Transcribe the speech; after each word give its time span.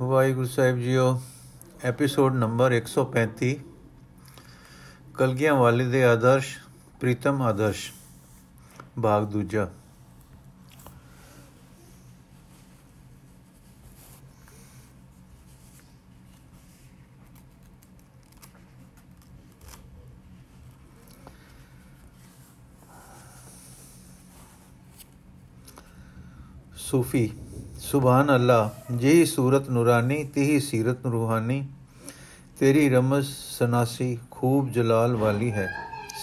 ਵਾਹਿਗੁਰੂ 0.00 0.46
ਸਾਹਿਬ 0.46 0.78
ਜੀਓ 0.78 1.20
episode 1.84 2.34
number 2.34 2.72
135 2.72 3.50
ਕਲਗੀਆਂ 5.14 5.54
ਵਾਲੇ 5.54 5.84
ਦੇ 5.84 6.04
ਆਦਰਸ਼, 6.04 6.56
ਪ੍ਰੀਤਮ 7.00 7.42
ਆਦਰਸ਼ 7.42 7.92
ਭਾਗ 9.02 9.24
ਦੂਜਾ। 9.24 9.68
ਸੂਫੀ 26.76 27.30
ਸੁਭਾਨ 27.92 28.34
ਅੱਲਾ 28.34 28.74
ਜਿਹੀ 28.92 29.24
ਸੂਰਤ 29.24 29.70
ਨੂਰਾਨੀ, 29.70 30.24
ਤੇਹੀ 30.24 30.60
ਸੀਰਤ 30.60 31.06
ਰੂਹਾਨੀ, 31.06 31.68
ਤੇਰੀ 32.58 32.90
ਰਮਜ਼ 32.90 33.26
ਸਨਾਸੀ 33.58 34.18
ਖੂਬ 34.30 34.72
ਜਲਾਲ 34.72 35.16
ਵਾਲੀ 35.16 35.52
ਹੈ। 35.52 35.68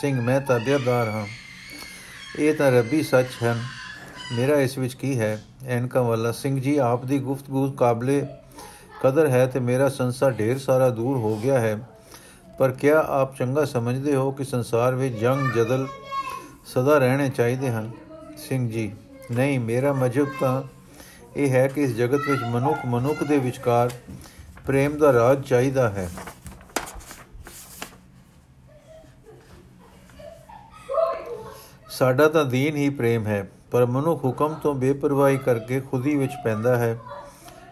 ਸਿੰਘ, 0.01 0.21
ਮੈਂ 0.21 0.41
ਤਾਬੇਦਾਰ 0.41 1.09
ਹਾਂ। 1.09 1.25
ਇਹ 2.39 2.53
ਤਾਂ 2.53 2.71
ਰੱਬੀ 2.71 3.03
ਸੱਚ 3.03 3.27
ਹੈ 3.43 3.55
ਮੇਰਾ 4.33 4.59
ਇਸ 4.59 4.77
ਵਿੱਚ 4.77 4.93
ਕੀ 4.93 5.19
ਹੈ? 5.19 5.43
ਐਨਕਾ 5.65 6.01
ਵਾਲਾ, 6.01 6.31
ਸਿੰਘ 6.31 6.61
ਜੀ, 6.61 6.77
ਆਪ 6.77 7.05
ਦੀ 7.05 7.19
ਗੁਫ਼ਤਗੂ 7.19 7.71
ਕਾਬਲੇ 7.71 8.25
ਕਦਰ 9.03 9.29
ਹੈ 9.29 9.45
ਤੇ 9.45 9.59
ਮੇਰਾ 9.59 9.89
ਸੰਸਾਰ 9.89 10.31
ਢੇਰ 10.31 10.57
ਸਾਰਾ 10.57 10.89
ਦੂਰ 10.89 11.17
ਹੋ 11.17 11.37
ਗਿਆ 11.37 11.59
ਹੈ। 11.59 11.89
ਪਰ 12.59 12.71
ਕਿਆ 12.71 13.05
ਆਪ 13.07 13.37
ਚੰਗਾ 13.37 13.65
ਸਮਝਦੇ 13.65 14.15
ਹੋ 14.15 14.31
ਕਿ 14.31 14.43
ਸੰਸਾਰ 14.43 14.95
ਵਿੱਚ 14.95 15.15
ਜੰਗ, 15.15 15.51
ਜਦਲ 15.51 15.87
ਸਦਾ 16.65 16.97
ਰਹਿਣੇ 16.97 17.29
ਚਾਹੀਦੇ 17.29 17.69
ਹਨ? 17.69 17.91
ਸਿੰਘ 18.37 18.69
ਜੀ, 18.69 18.91
ਨਹੀਂ, 19.31 19.59
ਮੇਰਾ 19.59 19.93
ਮਜਬ 19.93 20.27
ਤਾਂ 20.39 20.76
ਇਹ 21.37 21.49
ਹੈ 21.49 21.67
ਕਿ 21.67 21.81
ਇਸ 21.83 21.95
ਜਗਤ 21.95 22.29
ਵਿੱਚ 22.29 22.43
ਮਨੁੱਖ 22.43 22.85
ਮਨੁੱਖ 22.85 23.23
ਦੇ 23.23 23.37
ਵਿਚਕਾਰ 23.37 23.89
ਪ੍ਰੇਮ 24.67 24.97
ਦਾ 24.97 25.11
ਰਾਜ 25.13 25.43
ਚਾਹੀਦਾ 25.43 25.89
ਹੈ। 25.89 26.09
ਸਾਡਾ 31.89 32.27
ਤਾਂ 32.27 32.45
ਦੀਨ 32.45 32.75
ਹੀ 32.75 32.89
ਪ੍ਰੇਮ 32.89 33.27
ਹੈ, 33.27 33.47
ਪਰ 33.71 33.85
ਮਨੁੱਖ 33.85 34.23
ਹੁਕਮ 34.25 34.53
ਤੋਂ 34.53 34.73
ਬੇਪਰਵਾਹੀ 34.75 35.37
ਕਰਕੇ 35.37 35.79
ਖੁਦੀ 35.81 36.15
ਵਿੱਚ 36.15 36.33
ਪੈਂਦਾ 36.43 36.75
ਹੈ। 36.75 36.97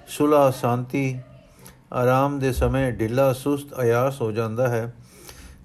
ਸੁਲਾ 0.08 0.50
ਸ਼ਾਂਤੀ, 0.52 1.20
ਆਰਾਮ 1.94 2.40
ਦੇ 2.40 2.52
ਸਮੇਂ 2.54 2.92
ਢਿੱਲਾ, 2.92 3.32
ਸੁਸਤ 3.34 3.74
ਆਯਾਸ 3.74 4.22
ਹੋ 4.22 4.32
ਜਾਂਦਾ 4.32 4.68
ਹੈ। 4.68 4.94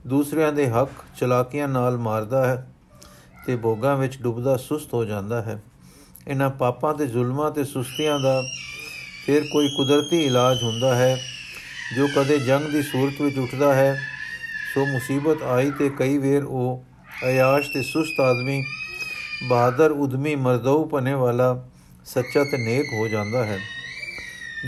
ਦੂਸਰਿਆਂ 0.06 0.52
ਦੇ 0.52 0.68
ਹੱਕ 0.70 0.90
ਚਲਾਕੀਆਂ 1.16 1.68
ਨਾਲ 1.68 1.98
ਮਾਰਦਾ 1.98 2.46
ਹੈ 2.46 2.66
ਤੇ 3.46 3.56
ਭੋਗਾਂ 3.56 3.96
ਵਿੱਚ 3.96 4.22
ਡੁੱਬਦਾ, 4.22 4.56
ਸੁਸਤ 4.56 4.94
ਹੋ 4.94 5.04
ਜਾਂਦਾ 5.04 5.42
ਹੈ। 5.42 5.62
ਇਹਨਾਂ 6.28 6.50
ਪਾਪਾਂ 6.50 6.94
ਤੇ 6.94 7.06
ਜ਼ੁਲਮਾਂ 7.06 7.50
ਤੇ 7.50 7.64
ਸੁਸਤੀਆਂ 7.64 8.18
ਦਾ 8.20 8.42
ਫਿਰ 9.26 9.42
ਕੋਈ 9.52 9.68
ਕੁਦਰਤੀ 9.68 10.26
ਇਲਾਜ 10.26 10.62
ਹੁੰਦਾ 10.62 10.94
ਹੈ, 10.94 11.16
ਜੋ 11.96 12.08
ਕਦੇ 12.16 12.38
ਜੰਗ 12.38 12.66
ਦੀ 12.66 12.82
ਸੂਰਤ 12.82 13.20
ਵਿੱਚ 13.20 13.38
ਉੱਠਦਾ 13.38 13.74
ਹੈ, 13.74 14.00
ਸੋ 14.74 14.86
ਮੁਸੀਬਤ 14.86 15.42
ਆਈ 15.42 15.70
ਤੇ 15.70 15.88
ਕਈ 15.88 16.18
ਵੇਰ 16.18 16.44
ਉਹ 16.44 16.84
ਅਯਾਸ਼ 17.24 17.70
ਤੇ 17.74 17.82
ਸੁਸਤ 17.82 18.20
ਆਦਮੀ, 18.20 18.64
ਬਹਾਦਰ, 19.48 19.90
ਉਦਮੀ 19.90 20.34
ਮਰਦਉ 20.34 20.84
ਪਨੇ 20.84 21.14
ਵਾਲਾ 21.14 21.68
ਸੱਚਾ 22.06 22.44
ਤੇ 22.44 22.58
ਨੇਕ 22.58 22.86
ਹੋ 22.92 23.08
ਜਾਂਦਾ 23.08 23.44
ਹੈ। 23.44 23.58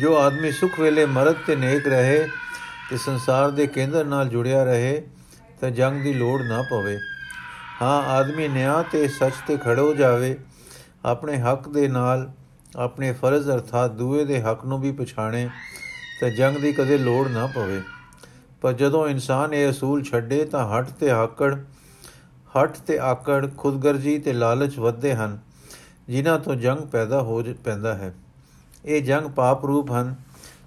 ਜੋ 0.00 0.16
ਆਦਮੀ 0.16 0.50
ਸੁਖ 0.52 0.80
ਵੇਲੇ 0.80 1.06
ਮਰਦ 1.06 1.36
ਤੇ 1.46 1.56
ਨੇਕ 1.56 1.86
ਰਹੇ 1.86 2.28
ਤੇ 2.90 2.96
ਸੰਸਾਰ 2.96 3.50
ਦੇ 3.50 3.66
ਕੇਂਦਰ 3.66 4.04
ਨਾਲ 4.04 4.28
ਜੁੜਿਆ 4.28 4.64
ਰਹੇ, 4.64 5.02
ਤਾਂ 5.60 5.70
ਜੰਗ 5.70 6.02
ਦੀ 6.02 6.12
ਲੋੜ 6.12 6.42
ਨਾ 6.42 6.62
ਪਵੇ। 6.62 6.98
ਹਾਂ, 7.82 8.02
ਆਦਮੀ 8.02 8.48
ਨਿਆਂ 8.48 8.82
ਤੇ 8.92 9.08
ਸੱਚ 9.08 9.34
ਤੇ 9.46 9.56
ਖੜੋ 9.56 9.94
ਜਾਵੇ 9.94 10.36
ਆਪਣੇ 11.04 11.38
ਹੱਕ 11.38 11.68
ਦੇ 11.68 11.88
ਨਾਲ 11.88 12.30
ਆਪਣੇ 12.76 13.12
ਫਰਜ਼ 13.12 13.50
ਅਰਥਾਤ 13.50 13.90
ਦੂਏ 13.90 14.24
ਦੇ 14.24 14.42
ਹੱਕ 14.42 14.64
ਨੂੰ 14.64 14.80
ਵੀ 14.80 14.92
ਪਛਾਣੇ 14.92 15.48
ਤਾਂ 16.20 16.30
ਜੰਗ 16.30 16.56
ਦੀ 16.56 16.72
ਕਦੇ 16.72 16.98
ਲੋੜ 16.98 17.28
ਨਾ 17.28 17.46
ਪਵੇ। 17.46 17.80
ਪਰ 18.60 18.72
ਜਦੋਂ 18.72 19.08
ਇਨਸਾਨ 19.08 19.54
ਇਹ 19.54 19.70
ਅਸੂਲ 19.70 20.02
ਛੱਡੇ 20.02 20.44
ਤਾਂ 20.44 20.66
ਹੱਟ 20.68 20.90
ਤੇ 20.90 21.10
ਆਕੜ, 21.10 21.54
ਹੱਟ 22.56 22.76
ਤੇ 22.76 22.98
ਆਕੜ, 22.98 23.48
ਖੁਦਗਰਜੀ 23.56 24.18
ਤੇ 24.18 24.32
ਲਾਲਚ 24.32 24.78
ਵੱਧਦੇ 24.78 25.14
ਹਨ, 25.14 25.38
ਜਿਨ੍ਹਾਂ 26.08 26.38
ਤੋਂ 26.38 26.54
ਜੰਗ 26.54 26.78
ਪੈਦਾ 26.78 27.20
ਹੋ 27.22 27.42
ਪੈਂਦਾ 27.64 27.94
ਹੈ। 27.94 28.14
ਇਹ 28.84 29.02
ਜੰਗ 29.02 29.26
ਪਾਪ 29.26 29.64
ਰੂਪ 29.64 29.92
ਹਨ, 29.92 30.14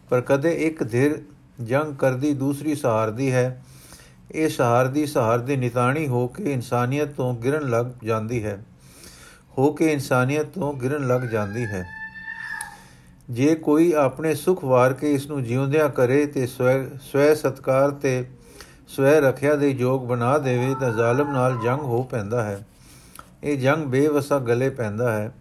ਪਰ 0.10 0.22
ਕਦੇ 0.22 0.52
ਇੱਕ 0.52 0.84
ਧਿਰ 0.84 1.22
ਜੰਗ 1.64 1.96
ਕਰਦੀ 1.96 2.34
ਦੂਸਰੀ 2.34 2.76
ਸਹਾਰਦੀ 2.76 3.32
ਹੈ। 3.32 3.64
ਇਹ 4.32 4.50
ਸਹਾਰ 4.50 4.88
ਦੀ 4.88 5.06
ਸਹਾਰ 5.06 5.40
ਦੀ 5.40 5.56
ਨਿਤਾਣੀ 5.56 6.08
ਹੋ 6.08 6.28
ਕੇ 6.28 6.54
ਇਨਸਾਨੀਅਤ 6.54 7.08
ਤੋਂ 7.08 7.34
ਗਿਰਨ 7.36 7.70
ਲੱਗ 7.70 7.86
ਜਾਂਦੀ 8.04 8.44
ਹੈ। 8.44 8.64
ਹੋ 9.58 9.72
ਕੇ 9.72 9.94
ਇਨਸਾਨੀਅਤ 9.94 10.46
ਤੋਂ 10.46 10.74
ਗਿਰਨ 10.74 11.08
ਲੱਗ 11.08 11.22
ਜਾਂਦੀ 11.22 11.66
ਹੈ। 11.66 11.86
ਜੇ 13.30 13.56
ਕੋਈ 13.56 13.94
ਆਪਣੇ 13.94 14.36
ਸੁਖ 14.36 14.64
ਵਾਰ 14.64 14.94
ਕੇ 14.94 15.14
ਇਸ 15.14 15.28
ਨੂੰ 15.28 15.44
ਜਿਉਂਦਿਆਂ 15.44 15.90
ਕਰੇ 15.90 16.26
ਤੇ 16.26 16.48
ਸਵੈ 16.48 16.86
ਸਵੈ 17.02 17.34
ਸਤਕਾਰ 17.36 17.92
ਤੇ 17.92 18.26
ਸਵੈ 18.88 19.22
ਰੱਖਿਆ 19.22 19.56
ਦੇ 19.56 19.70
ਯੋਗ 19.70 20.08
ਬਣਾ 20.08 20.38
ਦੇਵੇ 20.38 20.76
ਤਾਂ 20.80 20.92
ਜ਼ਾਲਮ 20.92 21.34
ਨਾਲ 21.34 21.58
ਜੰਗ 21.64 21.80
ਹੋ 21.80 22.04
ਪੈਂਦਾ 22.04 22.44
ਹੈ। 22.44 22.68
ਇਹ 23.44 23.58
ਜੰਗ 23.58 23.86
ਬੇਵਸਾ 23.86 24.40
ਗਲੇ 24.40 24.70
ਪੈਂਦਾ 24.70 25.12
ਹੈ। 25.12 25.36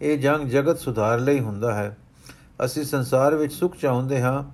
ਇਹ 0.00 0.18
ਜੰਗ 0.18 0.48
ਜਗਤ 0.48 0.78
ਸੁਧਾਰ 0.78 1.20
ਲਈ 1.20 1.40
ਹੁੰਦਾ 1.40 1.74
ਹੈ। 1.74 1.96
ਅਸੀਂ 2.64 2.84
ਸੰਸਾਰ 2.84 3.34
ਵਿੱਚ 3.34 3.52
ਸੁਖ 3.52 3.76
ਚਾਹੁੰਦੇ 3.76 4.22
ਹਾਂ, 4.22 4.44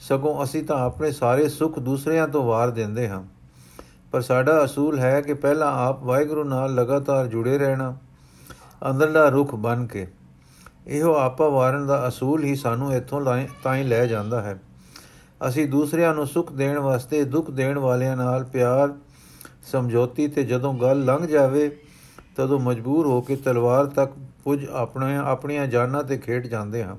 ਸਗੋਂ 0.00 0.44
ਅਸੀਂ 0.44 0.64
ਤਾਂ 0.64 0.80
ਆਪਣੇ 0.80 1.10
ਸਾਰੇ 1.10 1.48
ਸੁਖ 1.48 1.78
ਦੂਸਰਿਆਂ 1.78 2.28
ਤੋਂ 2.28 2.44
ਵਾਰ 2.44 2.70
ਦਿੰਦੇ 2.70 3.08
ਹਾਂ। 3.08 3.22
ਪਰ 4.12 4.20
ਸਾਡਾ 4.20 4.64
ਅਸੂਲ 4.64 4.98
ਹੈ 4.98 5.20
ਕਿ 5.20 5.34
ਪਹਿਲਾਂ 5.34 5.72
ਆਪ 5.72 6.02
ਵਾਹਿਗੁਰੂ 6.02 6.44
ਨਾਲ 6.44 6.74
ਲਗਾਤਾਰ 6.74 7.26
ਜੁੜੇ 7.26 7.58
ਰਹਿਣਾ। 7.58 7.96
ਅੰਦਰਲਾ 8.82 9.28
ਰੁਖ 9.28 9.54
ਬਨ 9.54 9.86
ਕੇ। 9.86 10.06
ਇਹੋ 10.86 11.14
ਆਪਾ 11.14 11.48
ਵਾਰਨ 11.48 11.86
ਦਾ 11.86 12.06
ਅਸੂਲ 12.08 12.44
ਹੀ 12.44 12.54
ਸਾਨੂੰ 12.54 12.92
ਇੱਥੋਂ 12.94 13.20
ਤਾਂ 13.62 13.76
ਹੀ 13.76 13.82
ਲੈ 13.82 14.06
ਜਾਂਦਾ 14.06 14.42
ਹੈ। 14.42 14.58
ਅਸੀਂ 15.48 15.66
ਦੂਸਰਿਆਂ 15.68 16.14
ਨੂੰ 16.14 16.26
ਸੁਖ 16.26 16.52
ਦੇਣ 16.52 16.78
ਵਾਸਤੇ, 16.78 17.24
ਦੁੱਖ 17.24 17.50
ਦੇਣ 17.50 17.78
ਵਾਲਿਆਂ 17.78 18.16
ਨਾਲ 18.16 18.44
ਪਿਆਰ, 18.44 18.94
ਸਮਝੌਤੀ 19.62 20.28
ਤੇ 20.28 20.44
ਜਦੋਂ 20.44 20.74
ਗੱਲ 20.74 21.04
ਲੰਘ 21.04 21.26
ਜਾਵੇ, 21.26 21.70
ਤਦੋਂ 22.36 22.58
ਮਜਬੂਰ 22.60 23.06
ਹੋ 23.06 23.20
ਕੇ 23.20 23.36
ਤਲਵਾਰ 23.36 23.86
ਤੱਕ 23.86 24.12
ਪੁੱਜ 24.44 24.66
ਆਪਣੇ 24.68 25.16
ਆਪਣੀਆਂ 25.16 25.66
ਜਾਨਾਂ 25.66 26.02
ਤੇ 26.04 26.18
ਖੇਡ 26.18 26.46
ਜਾਂਦੇ 26.46 26.84
ਹਾਂ। 26.84 26.96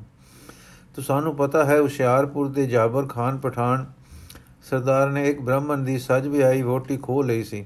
ਤੋ 0.96 1.02
ਸਾਨੂੰ 1.02 1.36
ਪਤਾ 1.36 1.64
ਹੈ, 1.66 1.80
ਹੁਸ਼ਿਆਰਪੁਰ 1.82 2.48
ਦੇ 2.48 2.66
ਜਾਬਰ 2.66 3.08
ਖਾਨ 3.08 3.38
ਪਠਾਨ 3.38 3.86
ਸਰਦਾਰ 4.64 5.10
ਨੇ 5.10 5.30
ਇੱਕ 5.30 5.42
ਬ੍ਰਾਹਮਣ 5.42 5.78
ਦੀ 5.78 5.98
ਸੱਜ 6.00 6.28
ਵਿਆਹੀ 6.28 6.62
ਵੋਟੀ 6.62 6.98
ਖੋ 6.98 7.22
ਲਈ 7.22 7.44
ਸੀ। 7.44 7.66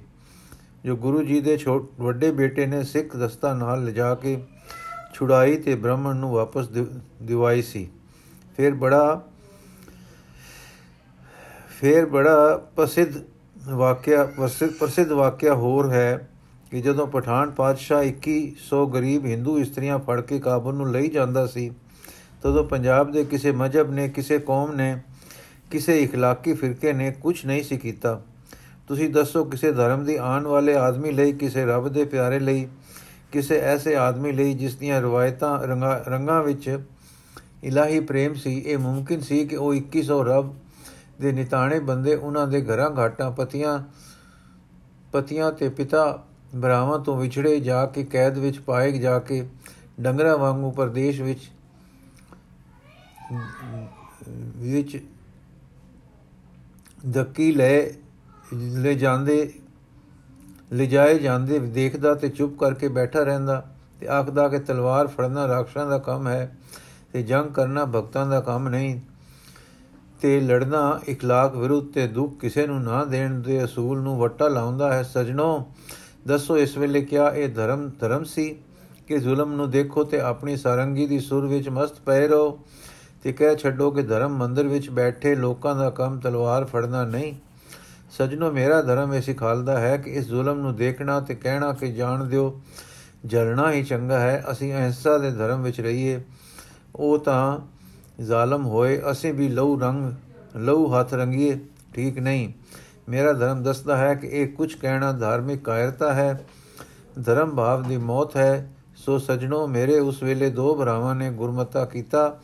ਜੋ 0.84 0.96
ਗੁਰੂ 0.96 1.22
ਜੀ 1.22 1.40
ਦੇ 1.40 1.56
ਛੋਟ 1.56 1.90
ਵੱਡੇ 2.00 2.30
ਬੇਟੇ 2.30 2.66
ਨੇ 2.66 2.82
ਸਿੱਖ 2.82 3.16
ਦਸਤਾ 3.16 3.54
ਨਾਲ 3.54 3.84
ਲਿਜਾ 3.84 4.14
ਕੇ 4.14 4.42
ਛੁਡਾਈ 5.14 5.56
ਤੇ 5.56 5.74
ਬ੍ਰਾਹਮਣ 5.74 6.16
ਨੂੰ 6.16 6.32
ਵਾਪਸ 6.32 6.68
ਦਿਵਾਈ 7.22 7.62
ਸੀ 7.62 7.88
ਫਿਰ 8.56 8.74
ਬੜਾ 8.74 9.20
ਫਿਰ 11.80 12.06
ਬੜਾ 12.06 12.56
ਪ੍ਰਸਿੱਧ 12.76 13.22
ਵਾਕਿਆ 13.68 14.24
ਪ੍ਰਸਿੱਧ 14.78 15.12
ਵਾਕਿਆ 15.12 15.54
ਹੋਰ 15.54 15.90
ਹੈ 15.90 16.28
ਕਿ 16.70 16.80
ਜਦੋਂ 16.80 17.06
ਪਠਾਨ 17.06 17.50
ਪਾਤਸ਼ਾਹ 17.50 18.04
2100 18.04 18.84
ਗਰੀਬ 18.94 19.26
ਹਿੰਦੂ 19.26 19.58
ਇਸਤਰੀਆਂ 19.58 19.98
ਫੜ 19.98 20.20
ਕੇ 20.20 20.38
ਕਾਬਲ 20.38 20.74
ਨੂੰ 20.74 20.90
ਲਈ 20.92 21.08
ਜਾਂਦਾ 21.08 21.46
ਸੀ 21.46 21.70
ਤਦੋਂ 22.42 22.64
ਪੰਜਾਬ 22.64 23.12
ਦੇ 23.12 23.24
ਕਿਸੇ 23.24 23.52
ਮਜਬ 23.52 23.90
ਨੇ 23.90 24.08
ਕਿਸੇ 24.08 24.38
ਕੌਮ 24.38 24.72
ਨੇ 24.72 24.96
ਕਿਸੇ 25.70 26.06
اخلاقی 26.06 26.54
ਫਿਰਕੇ 26.56 26.92
ਨੇ 26.92 27.10
ਕੁਝ 27.10 27.46
ਨਹੀਂ 27.46 27.62
ਸੀ 27.62 27.76
ਕੀਤਾ 27.78 28.22
ਤੁਸੀਂ 28.89 29.09
ਦੱਸੋ 29.09 29.43
ਕਿਸੇ 29.45 29.71
ਧਰਮ 29.71 30.03
ਦੀ 30.05 30.15
ਆਉਣ 30.15 30.45
ਵਾਲੇ 30.47 30.75
ਆਦਮੀ 30.75 31.11
ਲਈ, 31.11 31.31
ਕਿਸੇ 31.31 31.65
ਰੱਬ 31.65 31.87
ਦੇ 31.87 32.05
ਪਿਆਰੇ 32.05 32.39
ਲਈ, 32.39 32.67
ਕਿਸੇ 33.31 33.59
ਐਸੇ 33.61 33.95
ਆਦਮੀ 33.95 34.31
ਲਈ 34.31 34.53
ਜਿਸ 34.53 34.75
ਦੀਆਂ 34.75 35.01
ਰਵਾਇਤਾਂ 35.01 35.57
ਰੰਗਾਂ 36.07 36.41
ਵਿੱਚ 36.43 36.79
ਇਲਾਹੀ 37.63 37.99
ਪ੍ਰੇਮ 37.99 38.33
ਸੀ? 38.33 38.57
ਇਹ 38.57 38.77
ਮੁਮਕਿਨ 38.77 39.21
ਸੀ 39.21 39.45
ਕਿ 39.47 39.55
ਉਹ 39.55 39.73
2100 39.73 40.23
ਰੱਬ 40.23 40.53
ਦੇ 41.21 41.31
ਨਿਤਾਣੇ 41.31 41.79
ਬੰਦੇ 41.79 42.15
ਉਹਨਾਂ 42.15 42.47
ਦੇ 42.47 42.61
ਘਰਾਂ 42.61 42.89
ਘਾਟਾਂ 42.97 43.31
ਪਤੀਆਂ 43.31 43.77
ਪਤੀਆਂ 45.11 45.51
ਤੇ 45.51 45.69
ਪਿਤਾ 45.69 46.03
ਭਰਾਵਾਂ 46.61 46.99
ਤੋਂ 46.99 47.17
ਵਿਛੜੇ 47.17 47.59
ਜਾ 47.59 47.85
ਕੇ 47.85 48.03
ਕੈਦ 48.03 48.37
ਵਿੱਚ 48.37 48.59
ਪਾਏ 48.59 48.91
ਜਾ 48.91 49.17
ਕੇ 49.19 49.45
ਡੰਗਰਾ 50.01 50.35
ਵਾਂਗੂ 50.35 50.71
ਪਰਦੇਸ਼ 50.71 51.21
ਵਿੱਚ 51.21 51.49
ਵਿੱਚ 54.57 54.99
ਧੱਕੀ 57.13 57.51
ਲੈ 57.51 57.73
ਲੈ 58.53 58.93
ਜਾਂਦੇ 58.93 59.51
ਲਿਜਾਏ 60.73 61.19
ਜਾਂਦੇ, 61.19 61.59
ਦੇਖਦਾ 61.59 62.13
ਤੇ 62.13 62.29
ਚੁੱਪ 62.29 62.57
ਕਰਕੇ 62.59 62.87
ਬੈਠਾ 62.87 63.23
ਰਹਿੰਦਾ 63.23 63.63
ਤੇ 63.99 64.07
ਆਖਦਾ 64.07 64.47
ਕਿ 64.47 64.59
ਤਲਵਾਰ 64.59 65.07
ਫੜਨਾ 65.07 65.47
ਰਾਖਸ਼ਾਂ 65.47 65.85
ਦਾ 65.87 65.97
ਕੰਮ 65.97 66.27
ਹੈ 66.27 66.57
ਤੇ 67.13 67.23
ਜੰਗ 67.23 67.51
ਕਰਨਾ 67.51 67.85
ਭਗਤਾਂ 67.85 68.25
ਦਾ 68.25 68.39
ਕੰਮ 68.41 68.67
ਨਹੀਂ 68.69 68.99
ਤੇ 70.21 70.39
ਲੜਨਾ 70.39 70.99
ਇਖਲਾਕ 71.07 71.55
ਵਿਰੁੱਧ 71.55 71.91
ਤੇ 71.93 72.07
ਦੁੱਖ 72.07 72.39
ਕਿਸੇ 72.39 72.67
ਨੂੰ 72.67 72.81
ਨਾ 72.83 73.03
ਦੇਣ 73.05 73.39
ਦੇ 73.41 73.63
ਅਸੂਲ 73.63 74.01
ਨੂੰ 74.01 74.17
ਵੱਟਾ 74.17 74.47
ਲਾਉਂਦਾ 74.47 74.93
ਹੈ। 74.93 75.03
ਸਜਣੋ, 75.03 75.65
ਦੱਸੋ 76.27 76.57
ਇਸ 76.57 76.77
ਵੇਲੇ 76.77 77.01
ਕਿਆ 77.01 77.29
ਇਹ 77.29 77.49
ਧਰਮ 77.49 77.89
ਧਰਮ 77.99 78.23
ਸੀ 78.23 78.55
ਕਿ 79.07 79.17
ਜ਼ੁਲਮ 79.17 79.53
ਨੂੰ 79.53 79.69
ਦੇਖੋ 79.71 80.03
ਤੇ 80.03 80.19
ਆਪਣੀ 80.19 80.57
ਸਾਰੰਗੀ 80.57 81.07
ਦੀ 81.07 81.19
ਸੁਰ 81.19 81.47
ਵਿੱਚ 81.47 81.69
ਮਸਤ 81.69 81.99
ਪਏ 81.99 82.27
ਰਹੋ 82.27 82.59
ਤੇ 83.23 83.33
ਕਹਿ 83.33 83.55
ਛੱਡੋ 83.55 83.91
ਕਿ 83.91 84.01
ਧਰਮ 84.01 84.37
ਮੰਦਰ 84.37 84.67
ਵਿੱਚ 84.67 84.89
ਬੈਠੇ 84.89 85.35
ਲੋਕਾਂ 85.35 85.75
ਦਾ 85.75 85.89
ਕੰਮ 85.89 86.19
ਤਲਵਾਰ 86.19 86.65
ਫੜਨਾ 86.65 87.03
ਨਹੀਂ। 87.05 87.33
ਸਜਣੋ, 88.09 88.51
ਮੇਰਾ 88.51 88.81
ਧਰਮ 88.81 89.13
ਇਹ 89.13 89.21
ਸਿਖਾਲਦਾ 89.21 89.79
ਹੈ 89.79 89.97
ਕਿ 89.97 90.11
ਇਸ 90.11 90.27
ਜ਼ੁਲਮ 90.27 90.59
ਨੂੰ 90.59 90.75
ਦੇਖਣਾ 90.75 91.19
ਤੇ 91.19 91.35
ਕਹਿਣਾ 91.35 91.73
ਕਿ 91.73 91.91
ਜਾਣ 91.91 92.23
ਦਿਓ, 92.23 92.61
ਜਲਣਾ 93.25 93.71
ਹੀ 93.71 93.83
ਚੰਗਾ 93.83 94.19
ਹੈ। 94.19 94.43
ਅਸੀਂ 94.51 94.73
ਅਹਿੰਸਾ 94.73 95.17
ਦੇ 95.17 95.31
ਧਰਮ 95.31 95.63
ਵਿੱਚ 95.63 95.81
ਰਹੀਏ, 95.81 96.21
ਉਹ 96.95 97.19
ਤਾਂ 97.19 97.59
ਜ਼ਾਲਮ 98.23 98.65
ਹੋਏ। 98.65 99.01
ਅਸੀਂ 99.11 99.33
ਵੀ 99.33 99.47
ਲਹੂ 99.49 99.79
ਰੰਗ, 99.79 100.13
ਲਹੂ 100.57 100.87
ਹੱਥ 100.87 101.13
ਰੰਗੀਏ, 101.13 101.59
ਠੀਕ 101.93 102.19
ਨਹੀਂ। 102.19 102.53
ਮੇਰਾ 103.09 103.33
ਧਰਮ 103.33 103.63
ਦੱਸਦਾ 103.63 103.97
ਹੈ 103.97 104.13
ਕਿ 104.15 104.27
ਇਹ 104.27 104.47
ਕੁਝ 104.47 104.73
ਕਹਿਣਾ 104.75 105.11
ਧਾਰਮਿਕ 105.11 105.63
ਕਾਇਰਤਾ 105.63 106.13
ਹੈ। 106.13 106.45
ਧਰਮ 107.25 107.55
ਭਾਵ 107.55 107.83
ਦੀ 107.83 107.97
ਮੌਤ 107.97 108.35
ਹੈ। 108.37 108.71
ਸੋ 108.95 109.17
ਸਜਣੋ, 109.17 109.67
ਮੇਰੇ 109.67 109.99
ਉਸ 109.99 110.23
ਵੇਲੇ 110.23 110.49
ਦੋ 110.49 110.75
ਭਰਾਵਾਂ 110.75 111.15
ਨੇ 111.15 111.31
ਗੁਰਮਤਾ 111.31 111.85
ਕੀਤਾ 111.85 112.39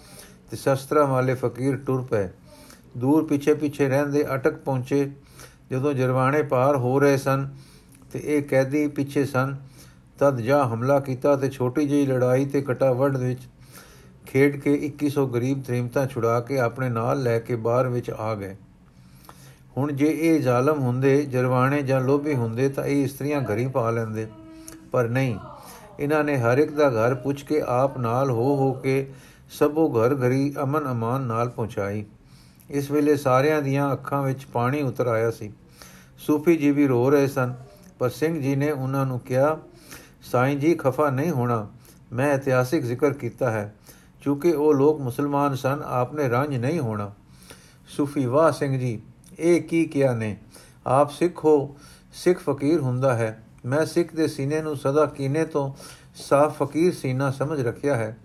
ਤੇ 0.51 0.57
ਸ਼ਸਤਰਾਂ 0.57 1.07
ਵਾਲੇ 1.07 1.33
ਫਕੀਰ 1.33 1.75
ਟੁਰ 1.77 2.01
ਪਏ। 2.01 2.27
ਦੂਰ 2.97 3.25
ਪਿੱਛੇ 3.25 3.53
ਪਿੱਛੇ 3.53 3.87
ਰਹਿੰਦੇ 3.87 4.25
ਅਟਕ 4.35 4.55
ਪਹੁੰਚੇ। 4.55 5.11
ਜਦੋਂ 5.71 5.93
ਜਰਵਾਣੇ 5.93 6.41
ਪਾਰ 6.43 6.75
ਹੋ 6.75 6.99
ਰਹੇ 6.99 7.17
ਸਨ 7.17 7.47
ਤੇ 8.11 8.19
ਇਹ 8.25 8.43
ਕੈਦੀ 8.43 8.87
ਪਿੱਛੇ 8.87 9.25
ਸਨ, 9.25 9.55
ਤਦ 10.19 10.37
ਜਾ 10.37 10.65
ਹਮਲਾ 10.65 10.99
ਕੀਤਾ 10.99 11.35
ਤੇ 11.35 11.49
ਛੋਟੀ 11.49 11.87
ਜਿਹੀ 11.87 12.05
ਲੜਾਈ 12.05 12.45
ਤੇ 12.45 12.61
ਕਟਾਵੜ 12.61 13.17
ਵਿੱਚ 13.17 13.41
ਖੇਡ 14.25 14.55
ਕੇ 14.55 14.73
2100 14.73 15.25
ਗਰੀਬ 15.25 15.63
ਤ੍ਰੀਮਤਾਂ 15.63 16.07
ਛੁਡਾ 16.07 16.39
ਕੇ 16.39 16.59
ਆਪਣੇ 16.59 16.89
ਨਾਲ 16.89 17.23
ਲੈ 17.23 17.39
ਕੇ 17.39 17.55
ਬਾਹਰ 17.55 17.87
ਵਿੱਚ 17.87 18.11
ਆ 18.11 18.35
ਗਏ। 18.35 18.55
ਹੁਣ 19.77 19.91
ਜੇ 19.91 20.05
ਇਹ 20.05 20.39
ਜ਼ਾਲਮ 20.39 20.79
ਹੁੰਦੇ, 20.79 21.21
ਜਰਵਾਣੇ 21.21 21.81
ਜਾਂ 21.81 22.01
ਲੋਭੀ 22.01 22.35
ਹੁੰਦੇ 22.35 22.69
ਤਾਂ 22.69 22.85
ਇਹ 22.85 23.03
ਇਸਤਰੀਆਂ 23.03 23.41
ਘਰੀ 23.41 23.67
ਪਾ 23.67 23.91
ਲੈਂਦੇ। 23.91 24.27
ਪਰ 24.91 25.09
ਨਹੀਂ, 25.09 25.37
ਇਹਨਾਂ 25.99 26.23
ਨੇ 26.23 26.37
ਹਰ 26.37 26.57
ਇੱਕ 26.57 26.71
ਦਾ 26.71 26.89
ਘਰ 26.89 27.15
ਪੁੱਛ 27.15 27.43
ਕੇ 27.43 27.61
ਆਪ 27.67 27.97
ਨਾਲ 27.97 28.29
ਹੋ 28.29 28.55
ਹੋ 28.55 28.73
ਕੇ 28.73 29.07
ਸਭੋ 29.49 29.89
ਘਰ 29.89 30.15
ਘਰੀ 30.15 30.53
ਅਮਨ 30.63 30.91
ਅਮਾਨ 30.91 31.21
ਨਾਲ 31.21 31.49
ਪਹੁੰਚਾਈ। 31.49 32.05
ਇਸ 32.69 32.91
ਵੇਲੇ 32.91 33.17
ਸਾਰਿਆਂ 33.17 33.61
ਦੀਆਂ 33.61 33.93
ਅੱਖਾਂ 33.93 34.23
ਵਿੱਚ 34.23 34.45
ਪਾਣੀ 34.45 34.81
ਉਤਰ 34.81 35.07
ਆਇਆ 35.07 35.31
ਸੀ। 35.31 35.53
ਸੂਫੀ 36.17 36.57
ਜੀ 36.57 36.71
ਵੀ 36.71 36.87
ਰੋ 36.87 37.09
ਰਹੇ 37.09 37.27
ਸਨ, 37.27 37.53
ਪਰ 37.99 38.09
ਸਿੰਘ 38.09 38.41
ਜੀ 38.41 38.55
ਨੇ 38.55 38.71
ਉਹਨਾਂ 38.71 39.05
ਨੂੰ 39.05 39.19
ਕਿਹਾ, 39.19 39.59
ਸਾਈਂ 40.23 40.57
ਜੀ, 40.57 40.75
ਖਫਾ 40.75 41.09
ਨਹੀਂ 41.09 41.31
ਹੋਣਾ। 41.31 41.67
ਮੈਂ 42.13 42.33
ਇਤਿਹਾਸਿਕ 42.33 42.83
ਜ਼ਿਕਰ 42.83 43.13
ਕੀਤਾ 43.13 43.51
ਹੈ, 43.51 43.75
ਕਿਉਂਕਿ 44.21 44.51
ਉਹ 44.51 44.73
ਲੋਕ 44.73 45.01
ਮੁਸਲਮਾਨ 45.01 45.55
ਸਨ, 45.55 45.81
ਆਪਨੇ 45.85 46.27
ਰੰਜ 46.27 46.55
ਨਹੀਂ 46.55 46.79
ਹੋਣਾ। 46.79 47.13
ਸੂਫੀ, 47.87 48.25
ਵਾਹ 48.25 48.51
ਸਿੰਘ 48.51 48.79
ਜੀ, 48.79 49.01
ਇਹ 49.39 49.61
ਕੀ 49.61 49.85
ਕਿਹਾ 49.85 50.13
ਨੇ? 50.13 50.37
ਆਪ 50.87 51.11
ਸਿੱਖ 51.11 51.45
ਹੋ, 51.45 51.77
ਸਿੱਖ 52.13 52.39
ਫਕੀਰ 52.39 52.79
ਹੁੰਦਾ 52.79 53.13
ਹੈ। 53.13 53.43
ਮੈਂ 53.65 53.85
ਸਿੱਖ 53.85 54.15
ਦੇ 54.15 54.27
ਸੀਨੇ 54.27 54.61
ਨੂੰ 54.61 54.75
ਸਦਾ 54.75 55.05
ਕੀਨੇ 55.05 55.45
ਤੋਂ 55.45 55.73
ਸਾਫ਼ 56.15 56.63
ਫਕੀਰ 56.63 56.93
ਸੀਨਾ 56.93 57.31
ਸਮਝ 57.31 57.61
ਰੱਖਿਆ 57.61 57.95
ਹੈ। 57.95 58.17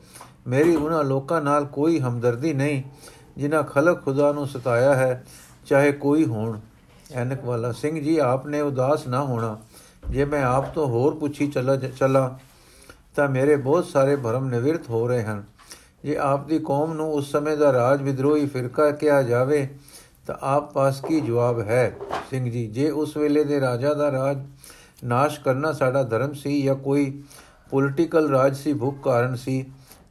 ਮੇਰੀ 0.46 0.76
ਉਹਨਾਂ 0.76 1.04
ਲੋਕਾਂ 1.04 1.42
ਨਾਲ 1.42 1.64
ਕੋਈ 1.64 2.00
ਹਮਦਰਦੀ 2.00 2.52
ਨਹੀਂ। 2.52 2.82
ਜਿਨ੍ਹਾਂ 3.38 3.62
ਖਲਕ 3.62 4.04
ਖੁਦਾ 4.04 4.32
ਨੂੰ 4.32 4.46
ਸਤਾਇਆ 4.46 4.94
ਹੈ, 4.94 5.24
ਚਾਹੇ 5.66 5.92
ਕੋਈ 5.92 6.24
ਹੋਣ। 6.24 6.58
ਐਨਕ 7.12 7.44
ਵਾਲਾ 7.44 7.72
ਸਿੰਘ 7.72 8.00
ਜੀ 8.00 8.16
ਆਪਨੇ 8.18 8.60
ਉਦਾਸ 8.60 9.06
ਨਾ 9.06 9.22
ਹੋਣਾ। 9.22 9.58
ਜੇ 10.10 10.24
ਮੈਂ 10.24 10.42
ਆਪ 10.44 10.74
ਤੋਂ 10.74 10.86
ਹੋਰ 10.86 11.14
ਪੁੱਛੀ 11.14 11.46
ਚੱਲਾ 11.48 11.76
ਚੱਲਾ, 11.76 12.38
ਤਾਂ 13.16 13.28
ਮੇਰੇ 13.28 13.56
ਬਹੁਤ 13.56 13.86
ਸਾਰੇ 13.86 14.16
ਭਰਮ 14.16 14.48
ਨਿਵਰਤ 14.48 14.88
ਹੋ 14.90 15.06
ਰਹੇ 15.08 15.22
ਹਨ। 15.22 15.42
ਜੇ 16.04 16.16
ਆਪ 16.16 16.46
ਦੀ 16.46 16.58
ਕੌਮ 16.58 16.92
ਨੂੰ 16.92 17.12
ਉਸ 17.12 17.30
ਸਮੇਂ 17.32 17.56
ਦਾ 17.56 17.72
ਰਾਜ 17.72 18.02
ਵਿਦਰੋਹੀ 18.02 18.46
ਫਿਰਕਾ 18.46 18.90
ਕਿਹਾ 18.90 19.22
ਜਾਵੇ, 19.22 19.68
ਤਾਂ 20.26 20.34
ਆਪ 20.40 20.72
ਪਾਸ 20.72 21.00
ਕੀ 21.00 21.20
ਜਵਾਬ 21.20 21.60
ਹੈ? 21.60 21.92
ਸਿੰਘ 22.30 22.50
ਜੀ, 22.50 22.66
ਜੇ 22.66 22.90
ਉਸ 22.90 23.16
ਵੇਲੇ 23.16 23.44
ਦੇ 23.44 23.60
ਰਾਜਾ 23.60 23.94
ਦਾ 23.94 24.10
ਰਾਜ 24.12 24.38
ਨਾਸ਼ 25.04 25.40
ਕਰਨਾ 25.40 25.72
ਸਾਡਾ 25.72 26.02
ਧਰਮ 26.02 26.32
ਸੀ 26.32 26.62
ਜਾਂ 26.62 26.74
ਕੋਈ 26.74 27.22
ਪੋਲਿਟੀਕਲ 27.70 28.28
ਰਾਜ 28.30 28.56
ਸੀ, 28.56 28.72
ਭੁੱਖ 28.72 28.96
ਕਾਰਨ 29.04 29.36
ਸੀ, 29.36 29.64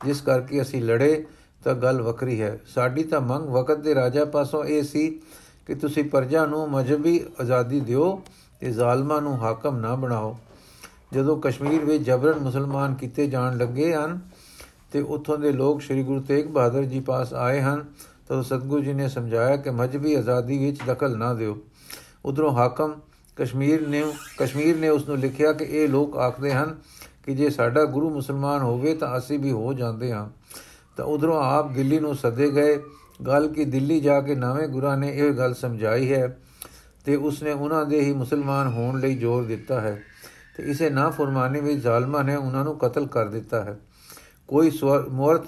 ਜਿਸ 0.05 0.21
ਕਰਕੇ 0.21 0.61
ਅਸੀਂ 0.61 0.81
ਲੜੇ 0.81 1.25
ਤਾਂ 1.63 1.75
ਗੱਲ 1.75 2.01
ਵੱਖਰੀ 2.01 2.41
ਹੈ। 2.41 2.59
ਸਾਡੀ 2.67 3.03
ਤਾਂ 3.03 3.21
ਮੰਗ 3.21 3.49
ਵਕਤ 3.49 3.77
ਦੇ 3.77 3.95
ਰਾਜਾ 3.95 4.25
ਪਾਸੋਂ 4.25 4.65
ਇਹ 4.65 4.83
ਸੀ 4.83 5.19
ਕਿ 5.67 5.75
ਤੁਸੀਂ 5.75 6.03
ਪਰਜਾ 6.03 6.45
ਨੂੰ 6.45 6.71
ਮਜਬੀ 6.71 7.25
ਆਜ਼ਾਦੀ 7.41 7.79
ਦਿਓ 7.79 8.21
ਤੇ 8.59 8.71
ਜ਼ਾਲਮਾਂ 8.71 9.21
ਨੂੰ 9.21 9.43
ਹਾਕਮ 9.43 9.77
ਨਾ 9.77 9.95
ਬਣਾਓ। 9.95 10.37
ਜਦੋਂ 11.13 11.41
ਕਸ਼ਮੀਰ 11.41 11.85
ਵਿੱਚ 11.85 12.03
ਜਬਰਨ 12.03 12.39
ਮੁਸਲਮਾਨ 12.39 12.93
ਕੀਤੇ 12.93 13.27
ਜਾਣ 13.27 13.57
ਲੱਗੇ 13.57 13.93
ਹਨ 13.93 14.19
ਤੇ 14.91 15.01
ਉੱਥੋਂ 15.01 15.37
ਦੇ 15.37 15.51
ਲੋਕ 15.51 15.81
ਸ੍ਰੀ 15.81 16.03
ਗੁਰੂ 16.03 16.21
ਤੇਗ 16.21 16.47
ਬਹਾਦਰ 16.47 16.83
ਜੀ 16.83 16.99
ਪਾਸ 16.99 17.33
ਆਏ 17.33 17.61
ਹਨ, 17.61 17.85
ਤਾਂ 18.27 18.43
ਸਤਗੁਰੂ 18.43 18.83
ਜੀ 18.83 18.93
ਨੇ 18.93 19.09
ਸਮਝਾਇਆ 19.09 19.57
ਕਿ 19.57 19.69
ਮਜਬੀ 19.69 20.13
ਆਜ਼ਾਦੀ 20.13 20.65
ਵਿੱਚ 20.65 20.79
ਦਖਲ 20.87 21.17
ਨਾ 21.17 21.33
ਦਿਓ। 21.33 21.57
ਉਧਰੋਂ 22.25 22.51
ਹਾਕਮ 22.51 22.93
ਕਸ਼ਮੀਰ 23.35 23.87
ਨੇ 23.87 24.13
ਕਸ਼ਮੀਰ 24.39 24.77
ਨੇ 24.77 24.89
ਉਸ 24.89 25.07
ਨੂੰ 25.07 25.17
ਲਿਖਿਆ 25.17 25.53
ਕਿ 25.53 25.65
ਇਹ 25.65 25.89
ਲੋਕ 25.89 26.17
ਆਖਦੇ 26.17 26.53
ਹਨ 26.53 26.79
ਕਿ 27.25 27.35
ਜੇ 27.35 27.49
ਸਾਡਾ 27.49 27.85
ਗੁਰੂ 27.85 28.09
ਮੁਸਲਮਾਨ 28.09 28.61
ਹੋਵੇ 28.61 28.95
ਤਾਂ 28.95 29.17
ਅਸੀਂ 29.17 29.39
ਵੀ 29.39 29.51
ਹੋ 29.51 29.73
ਜਾਂਦੇ 29.73 30.13
ਹਾਂ। 30.13 30.29
ਤਾਂ 30.99 31.07
ਉਧਰੋਂ 31.07 31.43
ਆਪ 31.43 31.71
ਦਿੱਲੀ 31.71 31.99
ਨੂੰ 31.99 32.15
ਸੱਦੇ 32.15 32.49
ਗਏ। 32.51 32.77
ਗੱਲ 33.27 33.47
ਕਿ 33.47 33.65
ਦਿੱਲੀ 33.65 33.99
ਜਾ 33.99 34.21
ਕੇ 34.21 34.35
ਨਵੇਂ 34.35 34.67
ਗੁਰਾਂ 34.67 34.97
ਨੇ 34.97 35.11
ਇਹ 35.15 35.31
ਗੱਲ 35.31 35.53
ਸਮਝਾਈ 35.53 36.11
ਹੈ 36.13 36.37
ਤੇ 37.05 37.15
ਉਸਨੇ 37.15 37.51
ਉਹਨਾਂ 37.51 37.85
ਦੇ 37.85 37.99
ਹੀ 38.01 38.13
ਮੁਸਲਮਾਨ 38.13 38.67
ਹੋਣ 38.67 38.99
ਲਈ 38.99 39.15
ਜ਼ੋਰ 39.15 39.43
ਦਿੱਤਾ 39.43 39.79
ਹੈ 39.81 40.01
ਤੇ 40.57 40.63
ਇਸੇ 40.63 40.89
ਨਾ 40.89 41.09
ਫਰਮਾਨੀ 41.09 41.59
ਵਿੱਚ 41.59 41.79
ਜ਼ਾਲਮਾਂ 41.79 42.23
ਨੇ 42.23 42.35
ਉਹਨਾਂ 42.35 42.63
ਨੂੰ 42.63 42.77
ਕਤਲ 42.77 43.07
ਕਰ 43.07 43.27
ਦਿੱਤਾ 43.27 43.61
ਹੈ। 43.63 43.79
ਕੋਈ 44.47 44.71
ਮੂਰਖ 45.09 45.45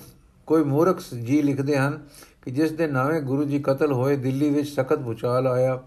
ਕੋਈ 0.47 0.63
ਮੂਰਖ 0.63 1.01
ਜੀ 1.23 1.41
ਲਿਖਦੇ 1.41 1.77
ਹਨ 1.77 1.99
ਕਿ 2.41 2.51
ਜਿਸ 2.51 2.71
ਦੇ 2.71 2.87
ਨਵੇਂ 2.87 3.21
ਗੁਰੂ 3.21 3.43
ਜੀ 3.43 3.59
ਕਤਲ 3.59 3.93
ਹੋਏ, 3.93 4.15
ਦਿੱਲੀ 4.15 4.49
ਵਿੱਚ 4.49 4.69
ਸਖਤ 4.69 4.99
ਭੁਚਾਲ 4.99 5.47
ਆਇਆ। 5.47 5.83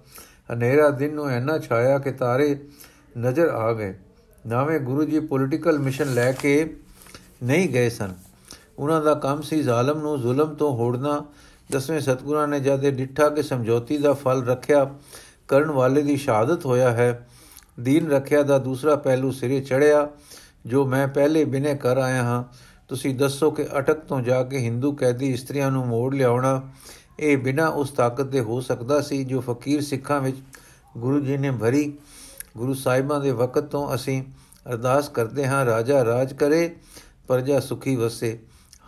ਹਨੇਰਾ 0.53 0.91
ਦਿਨ 0.91 1.15
ਨੂੰ 1.15 1.29
ਐਨਾ 1.29 1.59
ਛਾਇਆ 1.59 1.99
ਕਿ 1.99 2.13
ਤਾਰੇ 2.13 2.59
ਨਜ਼ਰ 3.19 3.49
ਆ 3.49 3.73
ਗਏ। 3.73 3.95
ਨਵੇਂ 4.47 4.81
ਗੁਰੂ 4.81 5.05
ਜੀ 5.05 5.21
ਪੋਲਿਟੀਕਲ 5.21 5.79
ਮਿਸ਼ਨ 5.79 6.15
ਲੈ 6.15 6.33
ਕੇ 6.33 6.77
ਨਹੀਂ 7.43 7.69
ਗਏ 7.69 7.89
ਸਨ। 7.89 8.24
ਉਹਨਾਂ 8.79 9.03
ਦਾ 9.03 9.15
ਕੰਮ 9.15 9.41
ਸੀ 9.41 9.63
ਜ਼ਾਲਮ 9.63 9.99
ਨੂੰ 9.99 10.21
ਜ਼ੁਲਮ 10.21 10.55
ਤੋਂ 10.55 10.77
ਹੋੜਨਾ। 10.77 11.25
ਦਸਵੇਂ 11.73 12.01
ਸਤਗੁਰਾਂ 12.01 12.49
ਨੇ 12.49 12.61
ਜਦ 12.61 12.85
ਇਹ 12.85 12.93
ਡਿੱਠਾ 12.93 13.29
ਕੇ 13.29 13.43
ਸਮਝੌਤੀ 13.43 13.99
ਦਾ 13.99 14.13
ਫਲ 14.13 14.45
ਰੱਖਿਆ, 14.45 14.95
ਕਰਨ 15.49 15.71
ਵਾਲੇ 15.71 16.03
ਦੀ 16.03 16.17
ਸ਼ਹਾਦਤ 16.17 16.67
ਹੋਇਆ 16.67 16.91
ਹੈ। 16.91 17.29
ਦੀਨ 17.81 18.11
ਰੱਖਿਆ 18.11 18.43
ਦਾ 18.43 18.59
ਦੂਸਰਾ 18.59 18.97
ਪਹਿਲੂ 18.97 19.31
ਸਿਰੇ 19.33 19.61
ਚੜਿਆ 19.61 20.09
ਜੋ 20.67 20.85
ਮੈਂ 20.87 21.09
ਪਹਿਲੇ 21.09 21.45
ਬਿਨੇ 21.45 21.75
ਕਰ 21.75 21.99
ਆਇਆ 21.99 22.23
ਹਾਂ, 22.23 22.45
ਤੁਸੀਂ 22.89 23.15
ਦੱਸੋ 23.15 23.51
ਕਿ 23.51 23.67
ਅਟਕ 23.79 24.01
ਤੋਂ 24.01 24.21
ਜਾ 24.21 24.43
ਕੇ 24.43 24.59
ਹਿੰਦੂ 24.59 24.93
ਕੈਦੀ 24.93 25.33
ਇਸਤਰੀਆਂ 25.33 25.71
ਨੂੰ 25.71 25.87
ਮੋੜ 25.87 26.15
ਲਿਆਉਣਾ, 26.15 26.63
ਇਹ 27.21 27.39
ਬਿਨਾ 27.39 27.69
ਉਸ 27.69 27.91
ਤਾਕਤ 27.91 28.25
ਦੇ 28.25 28.41
ਹੋ 28.41 28.61
ਸਕਦਾ 28.61 29.01
ਸੀ 29.01 29.25
ਜੋ 29.25 29.41
ਫਕੀਰ 29.41 29.81
ਸਿੱਖਾਂ 29.81 30.21
ਵਿੱਚ 30.21 30.37
ਗੁਰੂ 30.97 31.21
ਜੀ 31.21 31.37
ਨੇ 31.37 31.51
ਭਰੀ। 31.51 31.93
ਗੁਰੂ 32.57 32.75
ਸਾਹਿਬਾਂ 32.75 33.21
ਦੇ 33.21 33.31
ਵਕਤ 33.31 33.65
ਤੋਂ 33.65 33.95
ਅਸੀਂ 33.95 34.23
ਅਰਦਾਸ 34.71 35.09
ਕਰਦੇ 35.09 35.47
ਹਾਂ, 35.47 35.65
ਰਾਜਾ 35.67 36.05
ਰਾਜ 36.05 36.33
ਕਰੇ, 36.33 36.77
ਪ੍ਰਜਾ 37.29 37.61
ਸੁਖੀ 37.61 37.97
ਵਸੇ। 37.97 38.39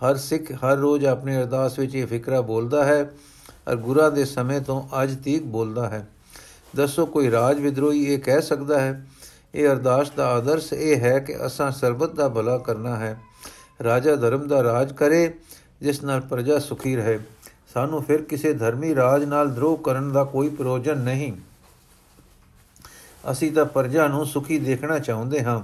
ਹਰ 0.02 0.16
ਸਿੱਖ 0.16 0.52
ਹਰ 0.52 0.76
ਰੋਜ਼ 0.76 1.06
ਆਪਣੀ 1.06 1.36
ਅਰਦਾਸ 1.36 1.78
ਵਿੱਚ 1.78 1.94
ਇਹ 1.94 2.06
ਫਿਕਰਾ 2.06 2.40
ਬੋਲਦਾ 2.40 2.84
ਹੈ 2.84 3.10
ਅਰ 3.70 3.76
ਗੁਰਾ 3.76 4.10
ਦੇ 4.10 4.24
ਸਮੇਂ 4.24 4.60
ਤੋਂ 4.60 5.02
ਅੱਜ 5.02 5.16
ਤੀਕ 5.24 5.42
ਬੋਲਦਾ 5.42 5.88
ਹੈ। 5.88 6.08
ਦੱਸੋ 6.76 7.06
ਕੋਈ 7.06 7.30
ਰਾਜ 7.30 7.60
ਵਿਦਰੋਹੀ 7.60 8.04
ਇਹ 8.04 8.18
ਕਹਿ 8.18 8.42
ਸਕਦਾ 8.42 8.80
ਹੈ? 8.80 9.06
ਇਹ 9.54 9.68
ਅਰਦਾਸ 9.68 10.10
ਦਾ 10.10 10.26
ਆਦਰਸ਼ 10.28 10.72
ਇਹ 10.72 11.00
ਹੈ 11.00 11.18
ਕਿ 11.18 11.46
ਅਸਾਂ 11.46 11.70
ਸਰਬਤ 11.70 12.12
ਦਾ 12.12 12.28
ਭਲਾ 12.28 12.58
ਕਰਨਾ 12.58 12.96
ਹੈ। 12.96 13.20
ਰਾਜਾ 13.84 14.16
ਧਰਮ 14.16 14.48
ਦਾ 14.48 14.62
ਰਾਜ 14.62 14.92
ਕਰੇ, 14.92 15.34
ਜਿਸ 15.80 16.04
ਨਾਲ 16.04 16.20
ਪ੍ਰਜਾ 16.20 16.58
ਸੁਖੀ 16.58 16.96
ਰਹੇ। 16.96 17.18
ਸਾਨੂੰ 17.74 18.02
ਫਿਰ 18.02 18.22
ਕਿਸੇ 18.22 18.52
ਧਰਮੀ 18.52 18.94
ਰਾਜ 18.94 19.24
ਨਾਲ 19.24 19.54
ਦਰੋਹ 19.54 19.76
ਕਰਨ 19.76 20.12
ਦਾ 20.12 20.24
ਕੋਈ 20.24 20.48
ਪ੍ਰਯੋਜਨ 20.48 20.98
ਨਹੀਂ। 20.98 21.32
ਅਸੀਂ 23.30 23.52
ਤਾਂ 23.52 23.64
ਪ੍ਰਜਾ 23.64 24.08
ਨੂੰ 24.08 24.26
ਸੁਖੀ 24.26 24.58
ਦੇਖਣਾ 24.58 24.98
ਚਾਹੁੰਦੇ 24.98 25.44
ਹਾਂ 25.44 25.62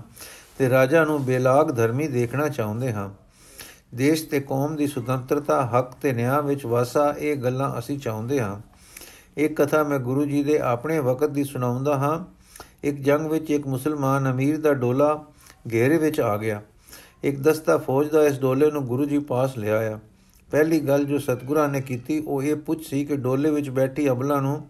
ਤੇ 0.59 0.71
ਰਾਜਾ 0.71 1.05
ਨੂੰ 1.05 1.25
ਬੇਲਾਗ 1.25 1.77
ਧਰਮੀ 1.77 2.09
ਦੇਖਣਾ 2.09 2.49
ਚਾਹੁੰਦੇ 2.49 2.93
ਹਾਂ। 2.93 3.22
ਦੇਸ਼ 3.95 4.29
ਤੇ 4.29 4.41
ਕੌਮ 4.41 4.77
ਦੀ 4.77 4.87
ਸੁਤੰਤਰਤਾ, 4.87 5.67
ਹੱਕ 5.67 5.93
ਤੇ 6.03 6.13
ਨਿਆਂ 6.13 6.43
ਵਿੱਚ 6.43 6.67
ਵਾਸਾ 6.67 7.15
ਇਹ 7.19 7.37
ਗੱਲਾਂ 7.37 7.79
ਅਸੀਂ 7.79 7.99
ਚਾਹੁੰਦੇ 7.99 8.41
ਹਾਂ। 8.41 8.61
ਇੱਕ 9.37 9.63
ਕਥਾ 9.63 9.83
ਮੈਂ 9.83 9.99
ਗੁਰੂ 9.99 10.25
ਜੀ 10.25 10.43
ਦੇ 10.43 10.59
ਆਪਣੇ 10.59 10.99
ਵਕਤ 10.99 11.31
ਦੀ 11.31 11.45
ਸੁਣਾਉਂਦਾ 11.45 11.99
ਹਾਂ। 11.99 12.25
ਇੱਕ 12.85 12.97
ਜੰਗ 12.97 13.27
ਵਿੱਚ 13.27 13.51
ਇੱਕ 13.51 13.67
ਮੁਸਲਮਾਨ 13.67 14.33
ਅਮੀਰ 14.33 14.61
ਦਾ 14.61 14.75
ਡੋਲਾ 14.75 15.25
ਘੇਰੇ 15.73 15.99
ਵਿੱਚ 15.99 16.21
ਆ 16.21 16.37
ਗਿਆ। 16.37 16.63
ਇੱਕ 17.25 17.41
ਦਸਤਾ 17.41 17.79
ਫੌਜ 17.79 18.09
ਦਾ 18.09 18.25
ਇਸ 18.25 18.41
ਡੋਲੇ 18.41 18.71
ਨੂੰ 18.71 18.87
ਗੁਰੂ 18.87 19.05
ਜੀ 19.05 19.19
ਪਾਸ 19.19 19.59
ਲਿਆਇਆ 19.59 20.01
ਪਹਿਲੀ 20.51 20.81
ਗੱਲ 20.81 21.05
ਜੋ 21.05 21.19
ਸਤਗੁਰਾਂ 21.19 21.69
ਨੇ 21.69 21.81
ਕੀਤੀ, 21.81 22.19
ਉਹ 22.19 22.43
ਇਹ 22.43 22.57
ਪੁੱਛ 22.57 22.87
ਸੀ 22.87 23.05
ਕਿ 23.05 23.17
ਡੋਲੇ 23.17 23.51
ਵਿੱਚ 23.51 23.71
ਬੈਠੀ 23.71 24.11
ਅਬਲਾ 24.11 24.41
ਨੂੰ 24.41 24.69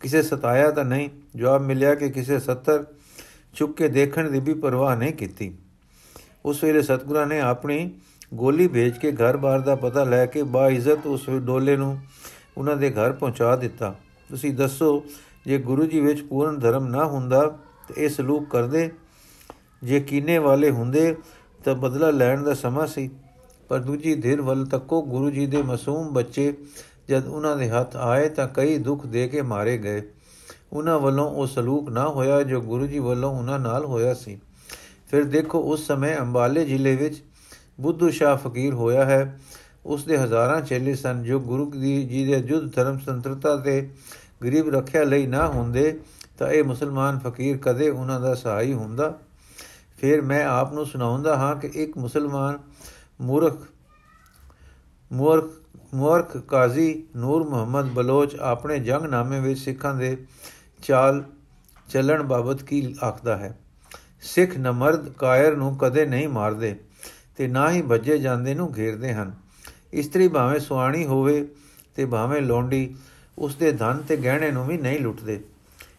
ਕਿਸੇ 0.00 0.22
ਸਤਾਇਆ 0.22 0.70
ਤਾਂ 0.70 0.84
ਨਹੀਂ? 0.84 1.10
ਜਵਾਬ 1.36 1.62
ਮਿਲਿਆ 1.62 1.94
ਕਿ 1.94 2.08
ਕਿਸੇ 2.08 2.40
ਸੱਤਰ 2.40 2.86
ਚੁੱਕ 3.54 3.76
ਕੇ 3.76 3.88
ਦੇਖਣ 3.88 4.30
ਦੀ 4.30 4.40
ਵੀ 4.40 4.54
ਪਰਵਾਹ 4.54 4.96
ਨਹੀਂ 4.96 5.12
ਕੀਤੀ। 5.12 5.58
ਉਸ 6.44 6.64
ਵੇਲੇ 6.64 6.82
ਸਤਗੁਰਾਂ 6.82 7.26
ਨੇ 7.26 7.40
ਆਪਣੀ 7.40 7.90
ਗੋਲੀ 8.34 8.68
ਭੇਜ 8.68 8.98
ਕੇ 8.98 9.12
ਘਰ-ਬਾਰ 9.12 9.60
ਦਾ 9.60 9.74
ਪਤਾ 9.74 10.04
ਲੈ 10.04 10.26
ਕੇ 10.26 10.42
ਬਾ 10.42 10.68
ਇੱਜ਼ਤ 10.68 11.06
ਉਸ 11.06 11.30
ਡੋਲੇ 11.30 11.76
ਨੂੰ 11.76 11.98
ਉਹਨਾਂ 12.58 12.76
ਦੇ 12.76 12.90
ਘਰ 12.90 13.12
ਪਹੁੰਚਾ 13.12 13.56
ਦਿੱਤਾ। 13.56 13.94
ਤੁਸੀਂ 14.30 14.54
ਦੱਸੋ, 14.54 15.04
ਜੇ 15.46 15.58
ਗੁਰੂ 15.58 15.86
ਜੀ 15.86 16.00
ਵਿੱਚ 16.00 16.22
ਪੂਰਨ 16.22 16.58
ਧਰਮ 16.58 16.86
ਨਾ 16.86 17.04
ਹੁੰਦਾ, 17.04 17.58
ਤੇ 17.88 18.04
ਇਹ 18.04 18.08
ਸਲੂਕ 18.08 18.50
ਕਰਦੇ? 18.50 18.90
ਜੇ 19.82 20.00
ਕੀਨੇ 20.00 20.38
ਵਾਲੇ 20.38 20.70
ਹੁੰਦੇ, 20.70 21.16
ਤਾਂ 21.64 21.74
ਬਦਲਾ 21.74 22.10
ਲੈਣ 22.10 22.42
ਦਾ 22.42 22.54
ਸਮਾਂ 22.54 22.86
ਸੀ। 22.86 23.10
ਪਰ 23.68 23.78
ਦੂਜੀ 23.78 24.14
ਧਿਰ 24.14 24.42
ਵੱਲ 24.42 24.66
ਤੱਕੋ 24.66 25.02
ਗੁਰੂ 25.02 25.30
ਜੀ 25.30 25.46
ਦੇ 25.46 25.62
ਮਾਸੂਮ 25.62 26.12
ਬੱਚੇ 26.12 26.54
ਜਦ 27.08 27.26
ਉਹਨਾਂ 27.26 27.56
ਦੇ 27.56 27.70
ਹੱਥ 27.70 27.96
ਆਏ 27.96 28.28
ਤਾਂ 28.28 28.48
ਕਈ 28.48 28.78
ਦੁੱਖ 28.78 29.06
ਦੇ 29.06 29.28
ਕੇ 29.28 29.42
ਮਾਰੇ 29.42 29.78
ਗਏ। 29.78 30.02
ਉਹਨਾਂ 30.72 30.98
ਵੱਲੋਂ 30.98 31.30
ਉਹ 31.30 31.46
ਸਲੂਕ 31.46 31.90
ਨਾ 31.90 32.08
ਹੋਇਆ 32.08 32.42
ਜੋ 32.42 32.60
ਗੁਰੂ 32.60 32.86
ਜੀ 32.86 32.98
ਵੱਲੋਂ 32.98 33.38
ਉਹਨਾਂ 33.38 33.58
ਨਾਲ 33.58 33.84
ਹੋਇਆ 33.84 34.14
ਸੀ। 34.14 34.40
ਫਿਰ 35.10 35.24
ਦੇਖੋ 35.24 35.60
ਉਸ 35.60 35.86
ਸਮੇਂ 35.86 36.16
ਅੰਬਾਲੇ 36.18 36.64
ਜ਼ਿਲ੍ਹੇ 36.64 36.96
ਵਿੱਚ 36.96 37.22
ਬੁੱਧੂ 37.80 38.10
ਸ਼ਾਹ 38.10 38.36
ਫਕੀਰ 38.36 38.74
ਹੋਇਆ 38.74 39.04
ਹੈ। 39.04 39.40
ਉਸ 39.86 40.04
ਦੇ 40.04 40.18
ਹਜ਼ਾਰਾਂ 40.18 40.60
ਚੇਲੇ 40.60 40.94
ਸਨ 40.94 41.22
ਜੋ 41.22 41.40
ਗੁਰੂ 41.40 41.72
ਜੀ 41.74 42.24
ਦੇ 42.26 42.40
ਜੁਦ 42.40 42.74
ਧਰਮ 42.74 42.98
ਸੰਤਰਤਾ 42.98 43.56
ਤੇ 43.56 43.90
ਗਰੀਬ 44.44 44.74
ਰੱਖਿਆ 44.74 45.02
ਲਈ 45.02 45.26
ਨਾ 45.26 45.46
ਹੁੰਦੇ 45.46 46.00
ਤਾਂ 46.38 46.48
ਇਹ 46.48 46.64
ਮੁਸਲਮਾਨ 46.64 47.18
ਫਕੀਰ 47.18 47.56
ਕਦੇ 47.56 47.90
ਉਹਨਾਂ 47.90 48.20
ਦਾ 48.20 48.34
ਸਹਾਈ 48.34 48.72
ਹੁੰਦਾ। 48.72 49.18
ਫਿਰ 50.00 50.22
ਮੈਂ 50.22 50.46
ਆਪ 50.46 50.72
ਨੂੰ 50.72 50.86
ਸੁਣਾਉਂਦਾ 50.86 51.36
ਹਾਂ 51.36 51.56
ਕਿ 51.56 51.66
ਇੱਕ 51.74 51.98
ਮੁਸਲਮਾਨ 51.98 52.58
ਮੂਰਖ 53.20 53.62
ਮੂਰਖ, 55.12 55.50
ਮੁਰਖ 55.94 56.36
ਕਾਜ਼ੀ 56.36 57.06
ਨੂਰ 57.16 57.48
ਮੁਹੰਮਦ 57.48 57.84
ਬਲੋਚ 57.84 58.36
ਆਪਣੇ 58.36 58.78
ਜੰਗਨਾਮੇ 58.78 59.40
ਵਿੱਚ 59.40 59.60
ਸਿੱਖਾਂ 59.60 59.94
ਦੇ 59.94 60.26
ਚਾਲ 60.82 61.24
ਚੱਲਣ 61.88 62.22
ਬਾਬਤ 62.22 62.62
ਕੀ 62.62 62.96
ਆਖਦਾ 63.04 63.36
ਹੈ? 63.36 63.58
ਸਿੱਖ 64.20 64.58
ਨਮਰਦ 64.58 65.08
ਕਾਇਰ 65.08 65.56
ਨੂੰ 65.56 65.76
ਕਦੇ 65.76 66.06
ਨਹੀਂ 66.06 66.28
ਮਾਰਦੇ। 66.28 66.80
ਤੇ 67.40 67.46
ਨਾ 67.48 67.70
ਹੀ 67.70 67.82
ਭੱਜੇ 67.82 68.18
ਜਾਂਦੇ 68.18 68.54
ਨੂੰ 68.54 68.76
ਘੇਰਦੇ 68.76 69.12
ਹਨ। 69.14 69.32
ਇਸਤਰੀ 69.92 70.28
ਭਾਵੇਂ 70.28 70.60
ਸੁਆਣੀ 70.60 71.06
ਹੋਵੇ 71.06 71.48
ਤੇ 71.96 72.06
ਭਾਵੇਂ 72.06 72.42
ਲੋਂਡੀ 72.42 72.96
ਉਸ 73.38 73.54
ਦੇ 73.54 73.72
ਧਨ 73.72 73.98
ਤੇ 74.08 74.16
ਗਹਿਣੇ 74.16 74.50
ਨੂੰ 74.50 74.66
ਵੀ 74.66 74.76
ਨਹੀਂ 74.78 74.98
ਲੁੱਟਦੇ। 75.00 75.40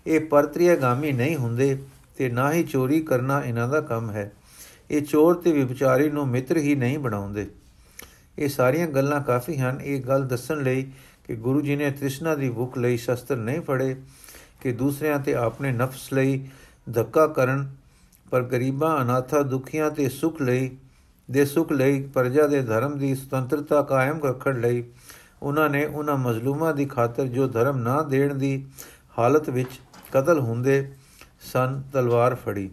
ਇਹ 0.08 0.20
ਪਰਤਰੀਆ 0.20 0.76
ਗਾਮੀ 0.76 1.12
ਨਹੀਂ 1.12 1.36
ਹੁੰਦੇ 1.36 1.78
ਤੇ 2.18 2.30
ਨਾ 2.30 2.52
ਹੀ 2.54 2.64
ਚੋਰੀ 2.64 3.02
ਕਰਨਾ 3.02 3.42
ਇਹਨਾਂ 3.44 3.68
ਦਾ 3.70 3.82
ਕੰਮ 3.82 4.12
ਹੈ। 4.12 4.32
ਇਹ 4.92 5.02
ਚੋਰ 5.02 5.36
ਤੇ 5.36 5.52
ਵਿਚਾਰੀ 5.52 6.10
ਨੂੰ 6.10 6.28
ਮਿੱਤਰ 6.28 6.58
ਹੀ 6.58 6.76
ਨਹੀਂ 6.76 7.00
ਬਣਾਉਂਦੇ। 7.00 7.48
ਇਹ 8.40 8.50
ਸਾਰੀਆਂ 8.50 8.88
ਗੱਲਾਂ 8.88 9.22
ਕਾਫੀ 9.22 9.58
ਹਨ। 9.58 9.82
ਇਹ 9.82 10.02
ਗੱਲ 10.02 10.28
ਦੱਸਣ 10.28 10.64
ਲਈ 10.64 10.92
ਕਿ 11.28 11.36
ਗੁਰੂ 11.36 11.62
ਜੀ 11.62 11.76
ਨੇ 11.76 11.92
ਤ੍ਰਿਸ਼ਨਾ 11.92 12.36
ਦੀ 12.36 12.50
ਭੁੱਖ 12.50 12.78
ਲਈ 12.78 12.98
ਸ਼ਸਤਰ 12.98 13.36
ਨਹੀਂ 13.36 13.62
ਫੜੇ, 13.62 13.96
ਕਿ 14.62 14.72
ਦੂਸਰਿਆਂ 14.72 15.20
ਤੇ 15.20 15.36
ਆਪਣੇ 15.36 15.72
ਨਫਸ 15.72 16.14
ਲਈ 16.14 16.48
ਧੱਕਾ 16.92 17.28
ਕਰਨ, 17.28 17.76
ਪਰ 18.32 18.44
ਗਰੀਬਾਂ, 18.44 19.02
ਅਨਾਥਾ, 19.02 19.42
ਦੁਖੀਆਂ 19.42 19.92
ਤੇ 19.92 20.10
ਸੁਖ 20.10 20.42
ਲਈ 20.42 20.78
ਦੇ 21.32 21.46
ਸੁਖ 21.46 21.72
ਲਈ, 21.72 22.02
ਪ੍ਰਜਾ 22.04 22.48
ਦੇ 22.48 22.62
ਧਰਮ 22.62 22.98
ਦੀ 22.98 23.14
ਸੁਤੰਤਰਤਾ 23.16 23.82
ਕਾਇਮ 23.82 24.20
ਰੱਖਣ 24.24 24.60
ਲਈ 24.62 24.84
ਉਹਨਾਂ 25.42 25.70
ਨੇ 25.70 25.86
ਉਹਨਾਂ 25.86 26.18
ਮਜ਼ਲੂਮਾਂ 26.18 26.74
ਦੀ 26.74 26.86
ਖਾਤਰ 26.86 27.28
ਜੋ 27.28 27.48
ਧਰਮ 27.48 27.78
ਨਾ 27.78 28.02
ਦੇਣ 28.02 28.34
ਦੀ 28.34 28.66
ਹਾਲਤ 29.20 29.50
ਵਿੱਚ 29.50 29.80
ਕਤਲ 30.12 30.40
ਹੁੰਦੇ 30.40 30.92
ਸਨ, 31.54 31.82
ਤਲਵਾਰ 31.94 32.36
ਫੜੀ। 32.36 32.70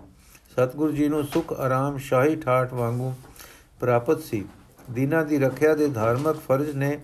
ਸਤਿਗੁਰੂ 0.50 0.92
ਜੀ 0.92 1.08
ਨੂੰ 1.08 1.24
ਸੁਖ, 1.24 1.52
ਆਰਾਮ, 1.52 1.96
ਸ਼ਾਹੀ 1.98 2.36
ਠਾਠ 2.36 2.72
ਵਾਂਗੂ 2.74 3.12
ਪ੍ਰਾਪਤ 3.80 4.20
ਸੀ। 4.20 4.44
ਦੀਨਾ 4.90 5.22
ਦੀ 5.24 5.38
ਰੱਖਿਆ 5.38 5.74
ਦੇ 5.74 5.86
ਧਾਰਮਿਕ 5.88 6.36
ਫਰਜ਼ 6.38 6.76
ਨੇ 6.76 6.98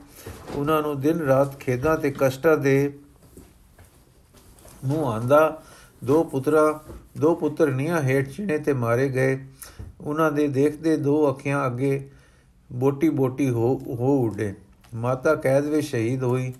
ਉਹਨਾਂ 0.54 0.82
ਨੂੰ 0.82 1.00
ਦਿਨ 1.00 1.20
ਰਾਤ 1.20 1.58
ਖੇਦਾਂ 1.60 1.96
ਤੇ 1.98 2.10
ਕਸ਼ਟਾਂ 2.10 2.56
ਦੇ 2.56 2.92
ਨੂੰ 4.86 5.12
ਆਂਦਾ, 5.12 5.62
ਦੋ 6.04 6.22
ਪੁੱਤਰਾ, 6.24 6.80
ਦੋ 7.18 7.34
ਪੁੱਤਰ 7.34 7.70
ਨੀਆਂ 7.70 8.02
ਹੇਠ 8.02 8.28
ਚਿਣੇ 8.28 8.58
ਤੇ 8.58 8.72
ਮਾਰੇ 8.72 9.08
ਗਏ। 9.08 9.38
ਉਹਨਾਂ 10.00 10.32
ਦੇ 10.32 10.48
ਦੇਖਦੇ 10.48 10.96
ਦੋ 10.96 11.30
ਅੱਖੀਆਂ 11.30 11.66
ਅੱਗੇ 11.66 12.10
ਬੋਟੀ 12.72 13.08
ਬੋਟੀ 13.08 13.50
ਹੋ 13.50 13.80
ਹੋ 13.86 14.24
ਉਡੇ। 14.24 14.54
ਮਾਤਾ 14.94 15.34
ਕੈਦ 15.34 15.64
ਵਿੱਚ 15.64 15.86
ਸ਼ਹੀਦ 15.86 16.22
ਹੋਈ। 16.22 16.54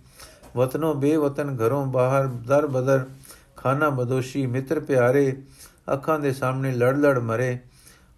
ਵਤਨੋਂ 0.57 0.95
ਬੇਵਤਨ 0.95 1.57
ਘਰੋਂ 1.57 1.87
ਬਾਹਰ 1.87 2.27
ਦਰ 2.27 2.67
ਬਦਰ 2.67 3.07
ਖਾਨਾ 3.57 3.91
ਬਦੋਸ਼ੀ 3.91 4.47
ਮਿੱਤਰ 4.47 4.81
ਪਿਆਰੇ 4.81 5.43
ਅੱਖਾਂ 5.93 6.19
ਦੇ 6.19 6.33
ਸਾਹਮਣੇ 6.33 6.73
ਲੜ 6.73 6.97
ਲੜ 6.97 7.19
ਮਰੇ। 7.19 7.59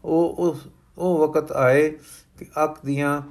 ਉਹ 0.05 0.35
ਉਸ, 0.39 0.69
ਉਹ 0.99 1.29
ਵਕਤ 1.29 1.53
ਆਏ 1.53 1.91
ਕਿ 2.39 2.47
ਅੱਖ 2.65 2.79
ਦੀਆਂ 2.87 3.23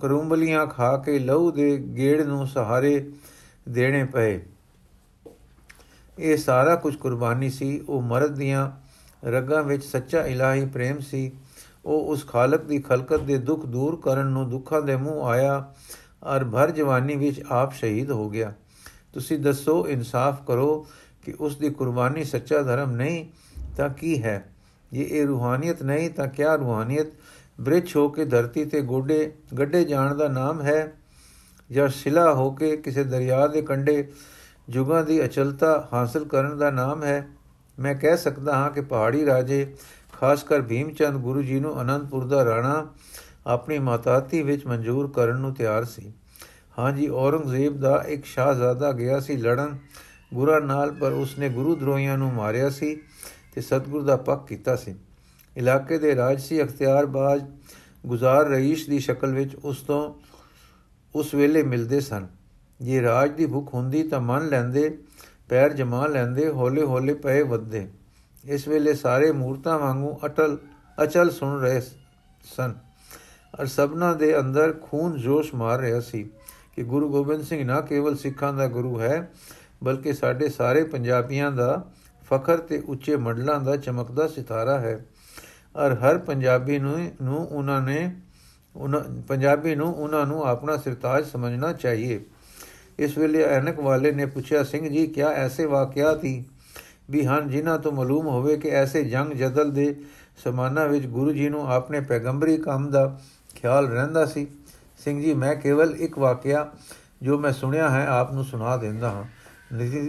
ਕਰੂੰਬਲੀਆਂ 0.00 0.66
ਖਾ 0.66 0.96
ਕੇ 0.96 1.18
ਲਹੂ 1.18 1.50
ਦੇ 1.50 1.78
ਗੇੜ 1.78 2.22
ਨੂੰ 2.22 2.46
ਸਹਾਰੇ 2.46 3.12
ਦੇਣੇ 3.68 4.04
ਪਏ। 4.04 4.42
ਇਹ 6.18 6.36
ਸਾਰਾ 6.36 6.76
ਕੁਝ 6.76 6.96
ਕੁਰਬਾਨੀ 6.96 7.50
ਸੀ। 7.50 7.80
ਉਹ 7.88 8.02
ਮਰਦ 8.02 8.34
ਦੀਆਂ 8.34 8.70
ਰਗਾਂ 9.24 9.62
ਵਿੱਚ 9.62 9.84
ਸੱਚਾ 9.84 10.26
ਇਲਾਹੀ 10.26 10.66
ਪ੍ਰੇਮ 10.66 10.98
ਸੀ। 10.98 11.32
ਉਹ 11.84 12.12
ਉਸ 12.12 12.26
ਖਾਲਕ 12.26 12.64
ਦੀ 12.64 12.78
ਖਲਕਤ 12.78 13.20
ਦੇ 13.20 13.38
ਦੁੱਖ 13.38 13.66
ਦੂਰ 13.66 14.00
ਕਰਨ 14.04 14.26
ਨੂੰ 14.26 14.50
ਦੁੱਖਾਂ 14.50 14.82
ਦੇ 14.82 14.96
ਮੂੰਹ 14.96 15.26
ਆਇਆ 15.26 15.74
ਔਰ 16.22 16.44
ਭਰ 16.44 16.70
ਜਵਾਨੀ 16.70 17.16
ਵਿੱਚ 17.16 17.42
ਆਪ 17.50 17.72
ਸ਼ਹੀਦ 17.72 18.10
ਹੋ 18.10 18.30
ਗਿਆ। 18.30 18.52
ਤੁਸੀਂ 19.12 19.38
ਦੱਸੋ, 19.38 19.88
ਇਨਸਾਫ 19.88 20.46
ਕਰੋ 20.46 20.86
ਕਿ 21.24 21.34
ਉਸ 21.40 21.56
ਦੀ 21.56 21.70
ਕੁਰਬਾਨੀ 21.70 22.24
ਸੱਚਾ 22.24 22.62
ਧਰਮ 22.62 22.90
ਨਹੀਂ, 22.90 23.26
ਤਾਂ 23.76 23.88
ਕੀ 23.88 24.22
ਹੈ? 24.22 24.44
ਇਹ 24.92 25.06
ਇਹ 25.06 25.26
ਰੂਹਾਨੀਅਤ 25.26 25.82
ਨਹੀਂ, 25.82 26.10
ਤਾਂ 26.10 26.28
ਕਿਆ 26.28 26.54
ਰੂਹਾਨੀਅਤ? 26.54 27.06
ਬ੍ਰਿਛ 27.60 27.96
ਹੋ 27.96 28.08
ਕੇ 28.08 28.24
ਧਰਤੀ 28.24 28.64
ਤੇ 28.64 28.80
ਗੋਡੇ, 28.80 29.32
ਗੱਡੇ 29.58 29.84
ਜਾਣ 29.84 30.14
ਦਾ 30.14 30.28
ਨਾਮ 30.28 30.62
ਹੈ 30.62 30.92
ਜਾਂ 31.70 31.88
ਸ਼ਿਲਾ 31.88 32.34
ਹੋ 32.34 32.50
ਕੇ 32.50 32.76
ਕਿਸੇ 32.76 33.04
ਦਰਿਆ 33.04 33.46
ਦੇ 33.46 33.62
ਕੰਢੇ 33.62 34.12
ਜੁਗਾਂ 34.68 35.04
ਦੀ 35.04 35.24
ਅਚਲਤਾ 35.24 35.88
ਹਾਸਲ 35.92 36.24
ਕਰਨ 36.24 36.58
ਦਾ 36.58 36.70
ਨਾਮ 36.70 37.02
ਹੈ? 37.02 37.28
ਮੈਂ 37.82 37.94
ਕਹਿ 37.94 38.16
ਸਕਦਾ 38.16 38.54
ਹਾਂ 38.54 38.70
ਕਿ 38.70 38.80
ਪਹਾੜੀ 38.80 39.24
ਰਾਜੇ, 39.26 39.74
ਖਾਸ 40.12 40.42
ਕਰ 40.42 40.62
ਭੀਮਚੰਦ 40.62 41.16
ਗੁਰੂ 41.16 41.42
ਜੀ 41.42 41.60
ਨੂੰ 41.60 41.80
ਅਨੰਦਪੁਰ 41.82 42.24
ਦਾ 42.24 42.44
ਰਾਣਾ 42.44 42.86
ਆਪਣੀ 43.46 43.78
ਮਾਤਾਤੀ 43.78 44.42
ਵਿੱਚ 44.42 44.66
ਮਨਜ਼ੂਰ 44.66 45.10
ਕਰਨ 45.10 45.36
ਨੂੰ 45.36 45.54
ਤਿਆਰ 45.54 45.84
ਸੀ। 45.84 46.12
ਹਾਂਜੀ 46.78 47.08
ਔਰੰਗਜ਼ੇਬ 47.08 47.80
ਦਾ 47.80 48.04
ਇੱਕ 48.08 48.24
ਸ਼ਾਹਜ਼ਾਦਾ 48.24 48.92
ਗਿਆ 48.92 49.20
ਸੀ 49.20 49.36
ਲੜਨ 49.36 49.78
ਗੁਰਾਂ 50.34 50.60
ਨਾਲ 50.60 50.92
ਪਰ 50.92 51.12
ਉਸਨੇ 51.12 51.48
ਗੁਰੂ 51.48 51.74
ਦਰੋਹੀਆਂ 51.76 52.18
ਨੂੰ 52.18 52.32
ਮਾਰਿਆ 52.32 52.68
ਸੀ 52.70 52.94
ਤੇ 53.54 53.60
ਸਤਗੁਰ 53.60 54.02
ਦਾ 54.02 54.16
ਪੱਕ 54.16 54.46
ਕੀਤਾ 54.46 54.76
ਸੀ। 54.76 54.94
ਇਲਾਕੇ 55.56 55.98
ਦੇ 55.98 56.14
ਰਾਜਸੀ 56.16 56.62
ਅਖਤਿਆਰਬਾਜ਼ 56.62 57.44
ਗੁਜ਼ਾਰ 58.06 58.48
ਰਈਸ਼ 58.48 58.88
ਦੀ 58.90 58.98
ਸ਼ਕਲ 58.98 59.34
ਵਿੱਚ 59.34 59.54
ਉਸ 59.54 59.80
ਤੋਂ 59.80 60.14
ਉਸ 61.14 61.34
ਵੇਲੇ 61.34 61.62
ਮਿਲਦੇ 61.62 62.00
ਸਨ। 62.00 62.26
ਜੇ 62.80 63.02
ਰਾਜ 63.02 63.30
ਦੀ 63.30 63.46
ਭੁੱਖ 63.46 63.74
ਹੁੰਦੀ 63.74 64.02
ਤਾਂ 64.02 64.20
ਮੰਨ 64.20 64.48
ਲੈਂਦੇ 64.48 64.98
ਪੈਰ 65.52 65.72
ਜਮਾ 65.72 66.06
ਲੈਂਦੇ 66.06 66.48
ਹੌਲੇ 66.48 66.82
ਹੌਲੇ 66.82 67.14
ਪਏ 67.14 67.42
ਵੱਧਦੇ। 67.42 67.88
ਇਸ 68.44 68.68
ਵੇਲੇ 68.68 68.94
ਸਾਰੇ 68.94 69.32
ਮੂਰਤਾਂ 69.32 69.78
ਵਾਂਗੂ 69.78 70.18
ਅਟਲ, 70.24 70.58
ਅਚਲ 71.02 71.30
ਸੁਣ 71.30 71.60
ਰਹੇ 71.60 71.80
ਸਨ 72.56 72.74
ਅਰ 73.60 73.66
ਸਭਨਾ 73.66 74.14
ਦੇ 74.14 74.38
ਅੰਦਰ 74.38 74.74
ਖੂਨ 74.82 75.20
ਜੋਸ਼ 75.20 75.54
ਮਾਰ 75.54 75.78
ਰਿਹਾ 75.78 76.00
ਸੀ 76.00 76.30
ਕਿ 76.76 76.82
ਗੁਰੂ 76.82 77.10
ਗੋਬਿੰਦ 77.10 77.42
ਸਿੰਘ 77.42 77.64
ਨਾ 77.64 77.80
ਕੇਵਲ 77.80 78.16
ਸਿੱਖਾਂ 78.16 78.52
ਦਾ 78.52 78.66
ਗੁਰੂ 78.66 79.00
ਹੈ, 79.00 79.30
ਬਲਕਿ 79.84 80.12
ਸਾਡੇ 80.12 80.48
ਸਾਰੇ 80.48 80.84
ਪੰਜਾਬੀਆਂ 80.84 81.52
ਦਾ 81.52 81.84
ਫਖਰ 82.22 82.58
ਤੇ 82.58 82.82
ਉੱਚੇ 82.86 83.16
ਮੰਡਲਾਂ 83.16 83.60
ਦਾ 83.60 83.76
ਚਮਕਦਾ 83.76 84.28
ਸਿਤਾਰਾ 84.28 84.80
ਹੈ। 84.80 85.06
ਔਰ 85.76 85.94
ਹਰ 85.94 86.18
ਪੰਜਾਬੀ 86.18 86.78
ਨੂੰ 86.78 87.10
ਨੂੰ 87.22 87.48
ਉਹਨਾਂ 87.48 87.80
ਨੇ, 87.80 88.20
ਉਹਨਾਂ, 88.76 89.00
ਪੰਜਾਬੀ 89.28 89.74
ਨੂੰ 89.74 89.94
ਉਹਨਾਂ 89.94 90.26
ਨੂੰ 90.26 90.44
ਆਪਣਾ 90.44 90.76
ਸਰਤਾਜ 90.76 91.26
ਸਮਝਣਾ 91.26 91.72
ਚਾਹੀਏ। 91.72 92.24
ਇਸ 93.02 93.18
ਵੇਲੇ 93.18 93.42
ਐਨਕ 93.42 93.80
ਵਾਲੇ 93.80 94.12
ਨੇ 94.12 94.26
ਪੁੱਛਿਆ, 94.26 94.62
ਸਿੰਘ 94.62 94.88
ਜੀ, 94.88 95.06
ਕਿਆ 95.06 95.28
ਐਸੇ 95.28 95.64
ਵਾਕਿਆ 95.64 96.18
ਸੀ 96.18 96.44
ਵੀ 97.10 97.26
ਹਨ 97.26 97.50
ਜਿਨ੍ਹਾਂ 97.50 97.78
ਤੋਂ 97.78 97.92
ਮਾਲੂਮ 97.92 98.26
ਹੋਵੇ 98.26 98.56
ਕਿ 98.56 98.68
ਐਸੇ 98.68 99.04
ਜੰਗ 99.04 99.32
ਜਦਲ 99.32 99.70
ਦੇ 99.70 99.96
ਸਮਾਨਾ 100.44 100.84
ਵਿੱਚ 100.84 101.06
ਗੁਰੂ 101.06 101.32
ਜੀ 101.32 101.48
ਨੂੰ 101.48 101.72
ਆਪਣੇ 101.72 102.00
ਪੈਗੰਬਰੀ 102.00 102.56
ਕੰਮ 102.56 102.90
ਦਾ 102.90 103.20
ਖਿਆਲ 103.54 103.88
ਰਹਿੰਦਾ 103.88 104.26
ਸੀ? 104.26 104.46
ਸਿੰਘ 105.04 105.22
ਜੀ, 105.22 105.34
ਮੈਂ 105.34 105.54
ਕੇਵਲ 105.54 105.94
ਇੱਕ 105.98 106.18
ਵਾਕਿਆ 106.18 106.72
ਜੋ 107.22 107.38
ਮੈਂ 107.38 107.52
ਸੁਣਿਆ 107.52 107.90
ਹੈ, 107.90 108.06
ਆਪ 108.06 108.32
ਨੂੰ 108.32 108.44
ਸੁਣਾ 108.44 108.76
ਦਿੰਦਾ 108.76 109.10
ਹਾਂ। 109.10 109.24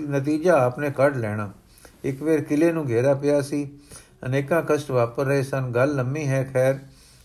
ਨਤੀਜਾ 0.09 0.53
ਆਪਨੇ 0.53 0.91
ਕੱਢ 0.91 1.17
ਲੈਣਾ। 1.17 1.51
ਇੱਕ 2.03 2.23
ਵੇਰ 2.23 2.41
ਕਿਲੇ 2.43 2.71
ਨੂੰ 2.71 2.89
ਘੇਰਾ 2.89 3.13
ਪਿਆ 3.13 3.41
ਸੀ। 3.41 3.71
ਅਨੇਕਾਂ 4.25 4.63
ਕਸ਼ਟ 4.67 4.91
ਵਾਪਰ 4.91 5.25
ਰਹੇ 5.25 5.43
ਸਨ। 5.43 5.71
ਗੱਲ 5.75 5.95
ਲੰਮੀ 5.95 6.27
ਹੈ, 6.27 6.49
ਖੈਰ। 6.53 6.79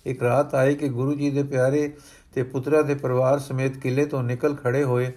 ਇੱਕ 0.06 0.22
ਰਾਤ 0.22 0.54
ਆਈ 0.54 0.74
ਕਿ 0.74 0.88
ਗੁਰੂ 0.88 1.14
ਜੀ 1.14 1.30
ਦੇ 1.30 1.42
ਪਿਆਰੇ 1.42 1.92
ਤੇ 2.34 2.42
ਪੁੱਤਰਾ 2.42 2.82
ਦੇ 2.82 2.94
ਪਰਿਵਾਰ 2.94 3.38
ਸਮੇਤ 3.38 3.76
ਕਿਲੇ 3.76 4.06
ਤੋਂ 4.06 4.22
ਨਿਕਲ 4.22 4.54
ਖੜੇ 4.54 4.84
ਹੋਏ। 4.84 5.12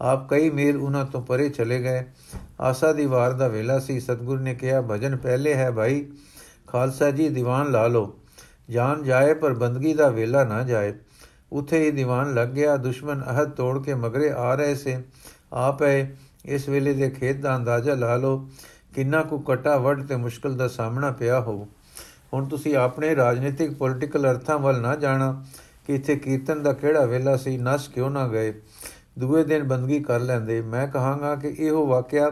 ਆਪ 0.00 0.28
ਕਈ 0.28 0.50
ਮੀਲ 0.50 0.76
ਉਹਨਾਂ 0.76 1.04
ਤੋਂ 1.04 1.22
ਪਰੇ 1.22 1.48
ਚਲੇ 1.48 1.82
ਗਏ। 1.82 2.04
ਆਸਾ 2.60 2.92
ਦੀ 2.92 3.06
ਵਾਰ 3.06 3.32
ਦਾ 3.32 3.48
ਵੇਲਾ 3.48 3.78
ਸੀ। 3.78 4.00
ਸਤਗੁਰ 4.00 4.40
ਨੇ 4.40 4.54
ਕਿਹਾ, 4.54 4.80
ਭਜਨ 4.80 5.16
ਪਹਿਲੇ 5.16 5.54
ਹੈ 5.54 5.70
ਭਾਈ। 5.70 6.06
ਖਾਲਸਾ 6.66 7.10
ਜੀ, 7.10 7.28
ਦੀਵਾਨ 7.28 7.70
ਲਾ 7.70 7.86
ਲੋ 7.86 8.18
ਜਾਨ 8.70 9.02
ਜਾਏ 9.04 9.34
ਪਰ 9.34 9.52
ਬੰਦਗੀ 9.54 9.94
ਦਾ 9.94 10.08
ਵੇਲਾ 10.08 10.44
ਨਾ 10.44 10.62
ਜਾਏ। 10.62 10.94
ਉਥੇ 11.52 11.84
ਹੀ 11.84 11.90
ਦੀਵਾਨ 11.90 12.34
ਲੱਗ 12.34 12.48
ਗਿਆ। 12.48 12.76
ਦੁਸ਼ਮਨ 12.76 13.22
ਅਹਦ 13.30 13.50
ਤੋੜ 13.50 13.84
ਕੇ 13.84 13.94
ਮਗਰੇ 13.94 14.30
ਆ 14.30 14.54
ਰਹੇ 14.54 14.74
ਸੇ। 14.74 15.02
ਆਪ 15.52 15.82
ਹੈ 15.82 16.16
ਇਸ 16.44 16.68
ਵੇਲੇ 16.68 16.92
ਦੇ 16.92 17.10
ਖੇਤ 17.10 17.36
ਦਾ 17.36 17.56
ਅੰਦਾਜ਼ਾ 17.56 17.94
ਲਾ 17.94 18.16
ਲਓ। 18.16 18.48
ਕਿੰਨਾ 18.94 19.22
ਕੁ 19.22 19.38
ਕਟਾ 19.38 19.76
ਵੱਡ 19.76 20.06
ਤੇ 20.06 20.16
ਮੁਸ਼ਕਲ 20.16 20.54
ਦਾ 20.54 20.68
ਸਾਹਮਣਾ 20.68 21.10
ਪਿਆ 21.10 21.40
ਹੋ 21.40 21.68
ਹੁਣ 22.32 22.48
ਤੁਸੀਂ 22.48 22.76
ਆਪਣੇ 22.76 23.16
ਰਾਜਨੀਤਿਕ, 23.16 23.74
ਪੋਲਿਟੀਕਲ 23.74 24.30
ਅਰਥਾਂ 24.30 24.58
ਵੱਲ 24.58 24.80
ਨਾ 24.80 24.96
ਜਾਣਾ 24.96 25.44
ਕਿ 25.86 25.94
ਇੱਥੇ 25.94 26.16
ਕੀਰਤਨ 26.16 26.62
ਦਾ 26.62 26.72
ਕਿਹੜਾ 26.72 27.04
ਵੇਲਾ 27.06 27.36
ਸੀ। 27.36 27.58
ਨਸ 27.58 27.88
ਕਿਉਂ 27.88 28.10
ਨਾ 28.10 28.28
ਗਏ? 28.28 28.54
ਦੂਏ 29.18 29.44
ਦਿਨ 29.44 29.62
ਬੰਦਗੀ 29.62 30.00
ਕਰ 30.00 30.20
ਲੈਂਦੇ। 30.20 30.62
ਮੈਂ 30.62 30.88
ਕਹਾਂਗਾ 30.88 31.34
ਕਿ 31.36 31.48
ਇਹੋ 31.58 31.86
ਵਾਕਿਆ 31.86 32.30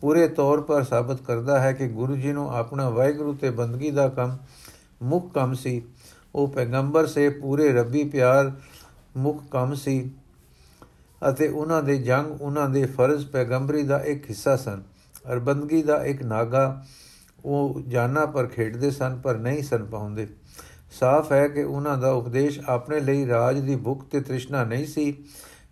ਪੂਰੇ 0.00 0.28
ਤੌਰ 0.28 0.60
ਪਰ 0.60 0.82
ਸਾਬਤ 0.82 1.22
ਕਰਦਾ 1.22 1.60
ਹੈ 1.60 1.72
ਕਿ 1.72 1.88
ਗੁਰੂ 1.88 2.16
ਜੀ 2.16 2.32
ਨੂੰ 2.32 2.50
ਆਪਣਾ 2.56 2.90
ਵਾਹਿਗੁਰੂ 2.90 3.34
ਤੇ 3.34 3.50
ਬੰਦਗੀ 3.50 3.90
ਦਾ 3.90 4.08
ਕੰਮ 4.08 4.36
ਮੁੱਖ 5.02 5.32
ਕੰਮ 5.34 5.54
ਸੀ। 5.54 5.82
ਉਹ 6.34 6.48
ਪੈਗੰਬਰ 6.48 7.06
ਸੇ 7.06 7.28
ਪੂਰੇ 7.28 7.72
ਰੱਬੀ 7.72 8.04
ਪਿਆਰ 8.04 8.52
ਮੁੱਖ 9.16 9.42
ਕੰਮ 9.50 9.74
ਸੀ 9.74 10.10
ਅਤੇ 11.30 11.48
ਉਹਨਾਂ 11.48 11.82
ਦੇ 11.82 11.96
ਜੰਗ, 11.98 12.40
ਉਹਨਾਂ 12.40 12.70
ਦੇ 12.70 12.86
ਫਰਜ਼ 12.86 13.26
ਪੈਗੰਬਰੀ 13.26 13.82
ਦਾ 13.82 13.98
ਇੱਕ 13.98 14.24
ਹਿੱਸਾ 14.24 14.56
ਸਨ। 14.56 14.82
ਅਰ 15.32 15.38
ਬੰਦਗੀ 15.38 15.82
ਦਾ 15.82 16.04
ਇੱਕ 16.04 16.22
ਨਾਗਾ 16.22 16.84
ਉਹ 17.44 17.82
ਜਾਨਾ 17.88 18.26
ਪਰ 18.26 18.46
ਖੇਡਦੇ 18.46 18.90
ਸਨ 18.90 19.20
ਪਰ 19.22 19.38
ਨਹੀਂ 19.38 19.62
ਸਨ 19.62 19.84
ਪਾਉਂਦੇ। 19.84 20.28
ਸਾਫ਼ 21.00 21.32
ਹੈ 21.32 21.48
ਕਿ 21.48 21.62
ਉਹਨਾਂ 21.62 21.98
ਦਾ 21.98 22.10
ਉਪਦੇਸ਼ 22.10 22.60
ਆਪਣੇ 22.68 23.00
ਲਈ 23.00 23.28
ਰਾਜ 23.28 23.60
ਦੀ 23.60 23.76
ਭੁੱਖ 23.76 24.04
ਤੇ 24.04 24.20
ਤ੍ਰਿਸ਼ਨਾ 24.20 24.64
ਨਹੀਂ 24.64 24.86
ਸੀ। 24.86 25.24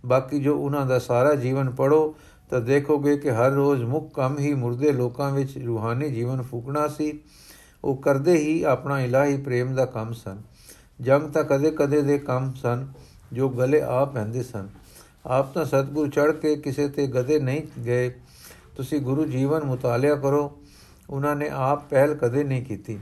ਬਾਕੀ 0.06 0.40
ਜੋ 0.40 0.58
ਉਹਨਾਂ 0.58 0.86
ਦਾ 0.86 0.98
ਸਾਰਾ 0.98 1.34
ਜੀਵਨ 1.34 1.70
ਪੜੋ 1.70 2.14
ਤਾਂ 2.50 2.60
ਦੇਖੋਗੇ 2.60 3.16
ਕਿ 3.16 3.30
ਹਰ 3.30 3.50
ਰੋਜ਼ 3.50 3.84
ਮੁੱਖ 3.84 4.14
ਕੰਮ 4.14 4.38
ਹੀ 4.38 4.54
ਮੁਰਦੇ 4.54 4.92
ਲੋਕਾਂ 4.92 5.30
ਵਿੱਚ 5.30 5.58
ਰੂਹਾਨੀ 5.58 6.10
ਜੀਵਨ 6.10 6.42
ਫੂਕਣਾ 6.42 6.88
ਸੀ। 6.88 7.20
ਉਹ 7.84 7.96
ਕਰਦੇ 7.96 8.32
ਹੀ 8.32 8.62
ਆਪਣਾ 8.62 9.00
ਇਲਾਹੀ 9.00 9.36
ਪ੍ਰੇਮ 9.36 9.74
ਦਾ 9.74 9.86
ਕੰਮ 9.86 10.12
ਸਨ। 10.12 10.42
ਜੰਗ 11.00 11.30
ਤਾਂ 11.30 11.44
ਕਦੇ-ਕਦੇ 11.44 12.02
ਦੇ 12.02 12.18
ਕੰਮ 12.18 12.52
ਸਨ, 12.52 12.86
ਜੋ 13.32 13.48
ਗਲੇ 13.48 13.80
ਆ 13.80 14.04
ਪੈਂਦੇ 14.04 14.42
ਸਨ। 14.42 14.68
ਆਪ 15.26 15.54
ਤਾਂ 15.54 15.64
ਸਤਗੁਰ 15.64 16.08
ਚੜ 16.08 16.32
ਕੇ 16.32 16.56
ਕਿਸੇ 16.56 16.88
ਤੇ 16.88 17.06
ਗਦੇ 17.06 17.40
ਨਹੀਂ 17.40 17.82
ਗਏ। 17.82 18.08
ਤੁਸੀਂ 18.76 19.00
ਗੁਰੂ 19.00 19.24
ਜੀਵਨ 19.24 19.64
ਮੁਤਾਲਿਆ 19.64 20.14
ਕਰੋ। 20.14 20.62
ਉਹਨਾਂ 21.10 21.36
ਨੇ 21.36 21.48
ਆਪ 21.48 21.90
ਪਹਿਲ 21.90 22.14
ਕਦੇ 22.14 22.44
ਨਹੀਂ 22.44 22.64
ਕੀਤੀ। 22.64 22.98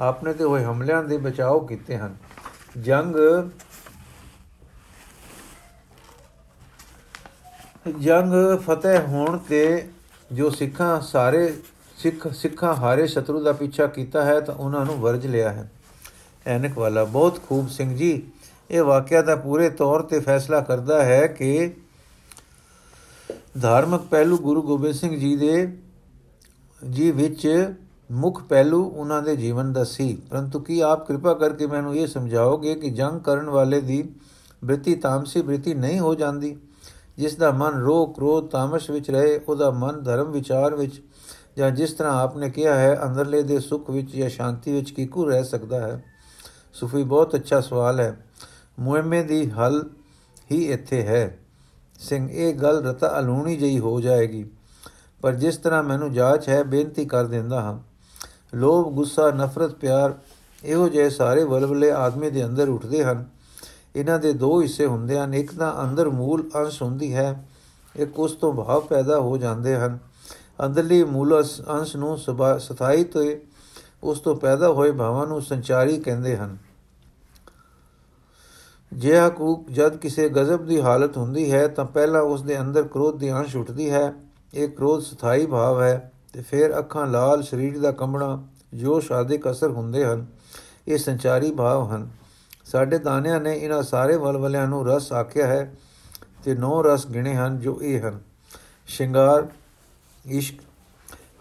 ਆਪਨੇ 0.00 0.32
ਤੇ 0.32 0.44
ਹੋਏ 0.44 0.64
ਹਮਲਿਆਂ 0.64 1.04
ਦੇ 1.04 1.16
ਬਚਾਓ 1.16 1.60
ਕੀਤੇ 1.60 1.96
ਹਨ। 1.96 2.16
ਜੰਗ 2.80 3.16
ਜੰਗ 7.92 8.58
ਫਤਿਹ 8.58 8.98
ਹੋਣ 8.98 9.38
ਤੇ 9.38 9.88
ਜੋ 10.32 10.50
ਸਿੱਖਾਂ 10.50 11.00
ਸਾਰੇ 11.00 11.54
ਸਿੱਖ 11.96 12.32
ਸਿੱਖਾਂ 12.32 12.74
ਹਾਰੇ 12.74 13.06
ਸ਼ਤਰੂ 13.06 13.42
ਦਾ 13.42 13.52
ਪਿੱਛਾ 13.52 13.86
ਕੀਤਾ 13.86 14.24
ਹੈ 14.24 14.40
ਤਾਂ 14.40 14.54
ਉਹਨਾਂ 14.54 14.84
ਨੂੰ 14.84 14.94
ਵਰਜ 14.94 15.26
ਲਿਆ 15.26 15.52
ਹੈ। 15.52 15.70
ਐਨਕ 16.46 16.78
ਵਾਲਾ, 16.78 17.04
ਬਹੁਤ 17.04 17.40
ਖੂਬ 17.48 17.68
ਸਿੰਘ 17.68 17.96
ਜੀ, 17.96 18.22
ਇਹ 18.70 18.82
ਵਾਕਿਆ 18.82 19.22
ਦਾ 19.22 19.36
ਪੂਰੇ 19.36 19.70
ਤੌਰ 19.70 20.02
ਤੇ 20.02 20.20
ਫੈਸਲਾ 20.20 20.60
ਕਰਦਾ 20.60 21.04
ਹੈ 21.04 21.26
ਕਿ 21.26 21.72
ਧਾਰਮਿਕ 23.62 24.00
ਪਹਿਲੂ 24.00 24.38
ਗੁਰੂ 24.38 24.62
ਗੋਬਿੰਦ 24.62 24.94
ਸਿੰਘ 24.94 25.18
ਜੀ 25.18 25.36
ਦੇ 25.36 25.78
ਜੀ 26.90 27.10
ਵਿੱਚ 27.10 27.74
ਮੁੱਖ 28.12 28.42
ਪਹਿਲੂ 28.42 28.84
ਉਹਨਾਂ 28.84 29.22
ਦੇ 29.22 29.36
ਜੀਵਨ 29.36 29.72
ਦਾ 29.72 29.84
ਸੀ। 29.84 30.22
ਪਰੰਤੂ 30.30 30.60
ਕੀ 30.60 30.80
ਆਪ 30.80 31.06
ਕਿਰਪਾ 31.06 31.34
ਕਰਕੇ 31.34 31.66
ਮੈਨੂੰ 31.66 31.96
ਇਹ 31.96 32.06
ਸਮਝਾਓਗੇ 32.06 32.74
ਕਿ 32.74 32.90
ਜੰਗ 32.90 33.20
ਕਰਨ 33.20 33.50
ਵਾਲੇ 33.50 33.80
ਦੀ 33.80 34.10
ਬ੍ਰਿਤੀ 34.64 34.94
ਤਾਮਸੀ 34.94 35.42
ਬ੍ਰਿਤੀ 35.42 35.74
ਨਹੀਂ 35.74 36.00
ਹੋ 36.00 36.14
ਜਾਂਦੀ? 36.14 36.56
ਜਿਸ 37.18 37.36
ਦਾ 37.36 37.50
ਮਨ 37.50 37.72
ਰੋਹ 37.80 38.14
ਕ੍ਰੋਧ 38.14 38.48
ਤਾਮਸ 38.48 38.90
ਵਿੱਚ 38.90 39.10
ਰਹੇ, 39.10 39.40
ਉਹਦਾ 39.48 39.70
ਮਨ 39.70 40.02
ਧਰਮ 40.02 40.30
ਵਿਚਾਰ 40.30 40.74
ਵਿੱਚ 40.74 41.02
ਜਾਂ 41.56 41.70
ਜਿਸ 41.70 41.92
ਤਰ੍ਹਾਂ 41.92 42.22
ਆਪਨੇ 42.22 42.50
ਕਿਹਾ 42.50 42.74
ਹੈ, 42.74 43.00
ਅੰਦਰਲੇ 43.04 43.42
ਦੇ 43.42 43.60
ਸੁਖ 43.60 43.90
ਵਿੱਚ 43.90 44.16
ਜਾਂ 44.16 44.28
ਸ਼ਾਂਤੀ 44.28 44.72
ਵਿੱਚ 44.72 44.90
ਕਿਕੂ 44.90 45.24
ਰਹਿ 45.24 45.44
ਸਕਦਾ 45.44 45.80
ਹੈ? 45.80 46.04
ਸੁਫੀ, 46.72 47.02
ਬਹੁਤ 47.02 47.34
ਅੱਛਾ 47.34 47.60
ਸਵਾਲ 47.60 48.00
ਹੈ। 48.00 48.26
ਮੁਹੰਮੇ 48.78 49.22
ਦੀ 49.22 49.50
ਹੱਲ 49.50 49.90
ਹੀ 50.52 50.64
ਇੱਥੇ 50.72 51.02
ਹੈ। 51.02 51.38
ਸਿੰਘ, 51.98 52.30
ਇਹ 52.30 52.54
ਗੱਲ 52.54 52.84
ਰਤਾ 52.84 53.18
ਅਲੂਣੀ 53.18 53.56
ਜਈ 53.56 53.78
ਹੋ 53.78 54.00
ਜਾਏਗੀ। 54.00 54.50
ਪਰ 55.22 55.34
ਜਿਸ 55.34 55.56
ਤਰ੍ਹਾਂ 55.56 55.82
ਮੈਨੂੰ 55.82 56.12
ਜਾਚ 56.12 56.48
ਹੈ, 56.48 56.62
ਬੇਨਤੀ 56.62 57.04
ਕਰ 57.04 57.26
ਦਿੰਦਾ 57.26 57.60
ਹਾਂ। 57.60 57.78
ਲੋਭ, 58.54 58.92
ਗੁੱਸਾ, 58.92 59.30
ਨਫ਼ਰਤ, 59.30 59.74
ਪਿਆਰ, 59.74 60.14
ਇਹੋ 60.64 60.88
ਜਿਹੇ 60.88 61.10
ਸਾਰੇ 61.10 61.44
ਵਲਵਲੇ 61.44 61.92
ਆਦਮੀ 61.92 62.30
ਦੇ 62.30 62.44
ਅੰਦਰ 62.44 62.68
ਉੱਠਦੇ 62.68 63.04
ਹਨ। 63.04 63.37
ਇਹਨਾਂ 63.96 64.18
ਦੇ 64.18 64.32
ਦੋ 64.32 64.62
ਹਿੱਸੇ 64.62 64.86
ਹੁੰਦੇ 64.86 65.18
ਹਨ, 65.18 65.34
ਇੱਕ 65.34 65.54
ਤਾਂ 65.54 65.82
ਅੰਦਰ 65.82 66.08
ਮੂਲ 66.08 66.50
ਅੰਸ਼ 66.56 66.82
ਹੁੰਦੀ 66.82 67.14
ਹੈ, 67.14 67.48
ਇੱਕ 67.96 68.18
ਉਸ 68.18 68.32
ਤੋਂ 68.32 68.52
ਭਾਵ 68.52 68.80
ਪੈਦਾ 68.80 69.20
ਹੋ 69.20 69.36
ਜਾਂਦੇ 69.36 69.76
ਹਨ। 69.76 69.98
ਅੰਦਰਲੀ 70.64 71.04
ਮੂਲ 71.04 71.44
ਅੰਸ਼ 71.70 71.96
ਨੂੰ 71.96 72.18
ਸਥਾਈ 72.58 73.04
ਤੇ 73.04 73.42
ਉਸ 74.02 74.20
ਤੋਂ 74.20 74.36
ਪੈਦਾ 74.36 74.68
ਹੋਏ 74.68 74.92
ਭਾਵਾਂ 74.92 75.26
ਨੂੰ 75.26 75.42
ਸੰਚਾਰੀ 75.42 75.98
ਕਹਿੰਦੇ 76.00 76.36
ਹਨ। 76.36 76.56
ਜੇ 78.92 79.18
ਹਕੂਕ 79.20 79.70
ਜਦ 79.70 79.96
ਕਿਸੇ 79.96 80.28
ਗਜ਼ਬ 80.28 80.66
ਦੀ 80.66 80.80
ਹਾਲਤ 80.80 81.16
ਹੁੰਦੀ 81.16 81.52
ਹੈ, 81.52 81.66
ਤਾਂ 81.68 81.84
ਪਹਿਲਾਂ 81.84 82.22
ਉਸ 82.22 82.42
ਦੇ 82.42 82.60
ਅੰਦਰ 82.60 82.82
ਕ੍ਰੋਧ 82.82 83.18
ਦੀ 83.18 83.32
ਅੰਸ਼ 83.32 83.56
ਉੱਠਦੀ 83.56 83.90
ਹੈ। 83.90 84.14
ਇਹ 84.54 84.68
ਕ੍ਰੋਧ 84.68 85.02
ਸਥਾਈ 85.02 85.46
ਭਾਵ 85.46 85.82
ਹੈ 85.82 86.12
ਤੇ 86.32 86.42
ਫਿਰ 86.42 86.78
ਅੱਖਾਂ 86.78 87.06
ਲਾਲ, 87.06 87.42
ਸਰੀਰ 87.42 87.80
ਦਾ 87.80 87.92
ਕੰਬਣਾ, 87.92 88.42
ਜੋਸ਼ 88.74 89.12
ਆਦਿਕ 89.12 89.50
ਅਸਰ 89.50 89.70
ਹੁੰਦੇ 89.70 90.04
ਹਨ। 90.04 90.26
ਇਹ 90.88 90.98
ਸੰਚਾਰੀ 90.98 91.50
ਭਾਵ 91.50 91.90
ਹਨ। 91.90 92.08
ਸਾਡੇ 92.68 92.98
ਦਾਨਿਆਂ 92.98 93.40
ਨੇ 93.40 93.58
ਇਹਨਾਂ 93.58 93.82
ਸਾਰੇ 93.82 94.16
ਵਲਵਲਿਆਂ 94.16 94.66
ਨੂੰ 94.68 94.86
ਰਸ 94.86 95.12
ਆਖਿਆ 95.12 95.46
ਹੈ 95.46 95.74
ਤੇ 96.44 96.54
ਨੌ 96.54 96.82
ਰਸ 96.82 97.06
ਗਿਣੇ 97.06 97.34
ਹਨ 97.34 97.58
ਜੋ 97.60 97.82
ਇਹ 97.82 98.00
ਹਨ। 98.00 98.20
ਸ਼ਿੰਗਾਰ, 98.86 99.46
ਇਸ਼ਕ 100.26 100.60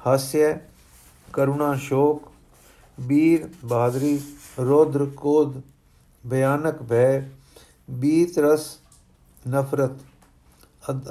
ਹਾਸਿਆ 0.07 0.59
ਕਰੁਣਾ, 1.33 1.73
ਸ਼ੋਕ, 1.75 2.31
ਬੀਰ, 2.99 3.49
ਬਹਾਦਰੀ 3.65 4.21
ਰੋਦਰ 4.59 5.05
ਕੋਦ 5.05 5.61
ਭਿਆਨਕ 6.29 6.83
ਭੈ, 6.83 7.21
ਬੀਤ 7.89 8.39
ਰਸ, 8.39 8.77
ਨਫ਼ਰਤ 9.49 9.91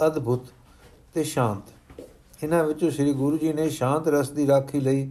ਅਦਭੁਤ 0.07 0.47
ਤੇ 1.15 1.25
ਸ਼ਾਂਤ। 1.25 1.73
ਇਹਨਾਂ 2.45 2.65
ਵਿੱਚੋਂ 2.65 2.91
ਸ੍ਰੀ 2.91 3.13
ਗੁਰੂ 3.13 3.39
ਜੀ 3.39 3.53
ਨੇ 3.53 3.71
ਸ਼ਾਂਤ 3.71 4.09
ਰਸ 4.09 4.31
ਦੀ 4.31 4.47
ਰਾਖੀ 4.47 4.81
ਲਈ 4.81 5.11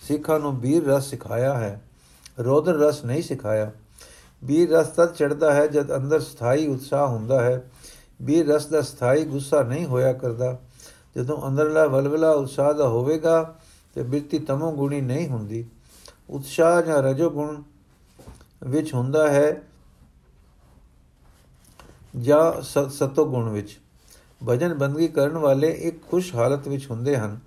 ਸਿੱਖਾਂ 0.00 0.40
ਨੂੰ 0.40 0.60
ਬੀਰ 0.60 0.84
ਰਸ 0.84 1.10
ਸਿਖਾਇਆ 1.10 1.54
ਹੈ। 1.54 1.82
ਰੋਦਰ 2.38 2.72
ਰਸ 2.72 3.04
ਨਹੀਂ 3.04 3.22
ਸਿਖਾਇਆ। 3.22 3.70
ਬੀਰ 4.44 4.70
ਰਸ 4.70 4.86
ਤਦ 4.86 5.12
ਚੜਦਾ 5.14 5.54
ਹੈ 5.54 5.66
ਜਦ 5.66 5.96
ਅੰਦਰ 5.96 6.20
ਸਥਾਈ 6.20 6.66
ਉਤਸ਼ਾਹ 6.66 7.08
ਹੁੰਦਾ 7.08 7.42
ਹੈ। 7.42 7.70
ਬੀਰ 8.22 8.46
ਰਸ 8.46 8.66
ਦਾ 8.66 8.80
ਸਥਾਈ 8.80 9.24
ਗੁੱਸਾ 9.24 9.62
ਨਹੀਂ 9.62 9.86
ਹੋਇਆ 9.86 10.12
ਕਰਦਾ। 10.12 10.58
ਜਦੋਂ 11.16 11.48
ਅੰਦਰਲਾ 11.48 11.86
ਵਲਵਲਾ 11.86 12.30
ਉਤਸ਼ਾਹ 12.30 12.74
ਦਾ 12.74 12.88
ਹੋਵੇਗਾ 12.88 13.54
ਤੇ 13.94 14.02
ਬਿਰਤੀ 14.02 14.38
ਤਮੋ 14.38 14.72
ਗੁਣੀ 14.72 15.00
ਨਹੀਂ 15.00 15.28
ਹੁੰਦੀ। 15.28 15.66
ਉਤਸ਼ਾਹ 16.30 16.82
ਜਾਂ 16.82 17.02
ਰਜੋ 17.02 17.30
ਗੁਣ 17.30 17.62
ਵਿੱਚ 18.64 18.94
ਹੁੰਦਾ 18.94 19.28
ਹੈ 19.30 19.62
ਜਾਂ 22.20 22.62
ਸਤੋ 22.90 23.24
ਗੁਣ 23.24 23.48
ਵਿੱਚ। 23.48 23.78
ਭਜਨ 24.48 24.74
ਬੰਦਗੀ 24.74 25.08
ਕਰਨ 25.08 25.38
ਵਾਲੇ 25.38 25.70
ਇੱਕ 25.70 26.06
ਖੁਸ਼ 26.10 26.34
ਹਾਲਤ 26.34 26.68
ਵਿੱਚ 26.68 26.90
ਹੁੰਦੇ 26.90 27.16
ਹਨ। 27.16 27.38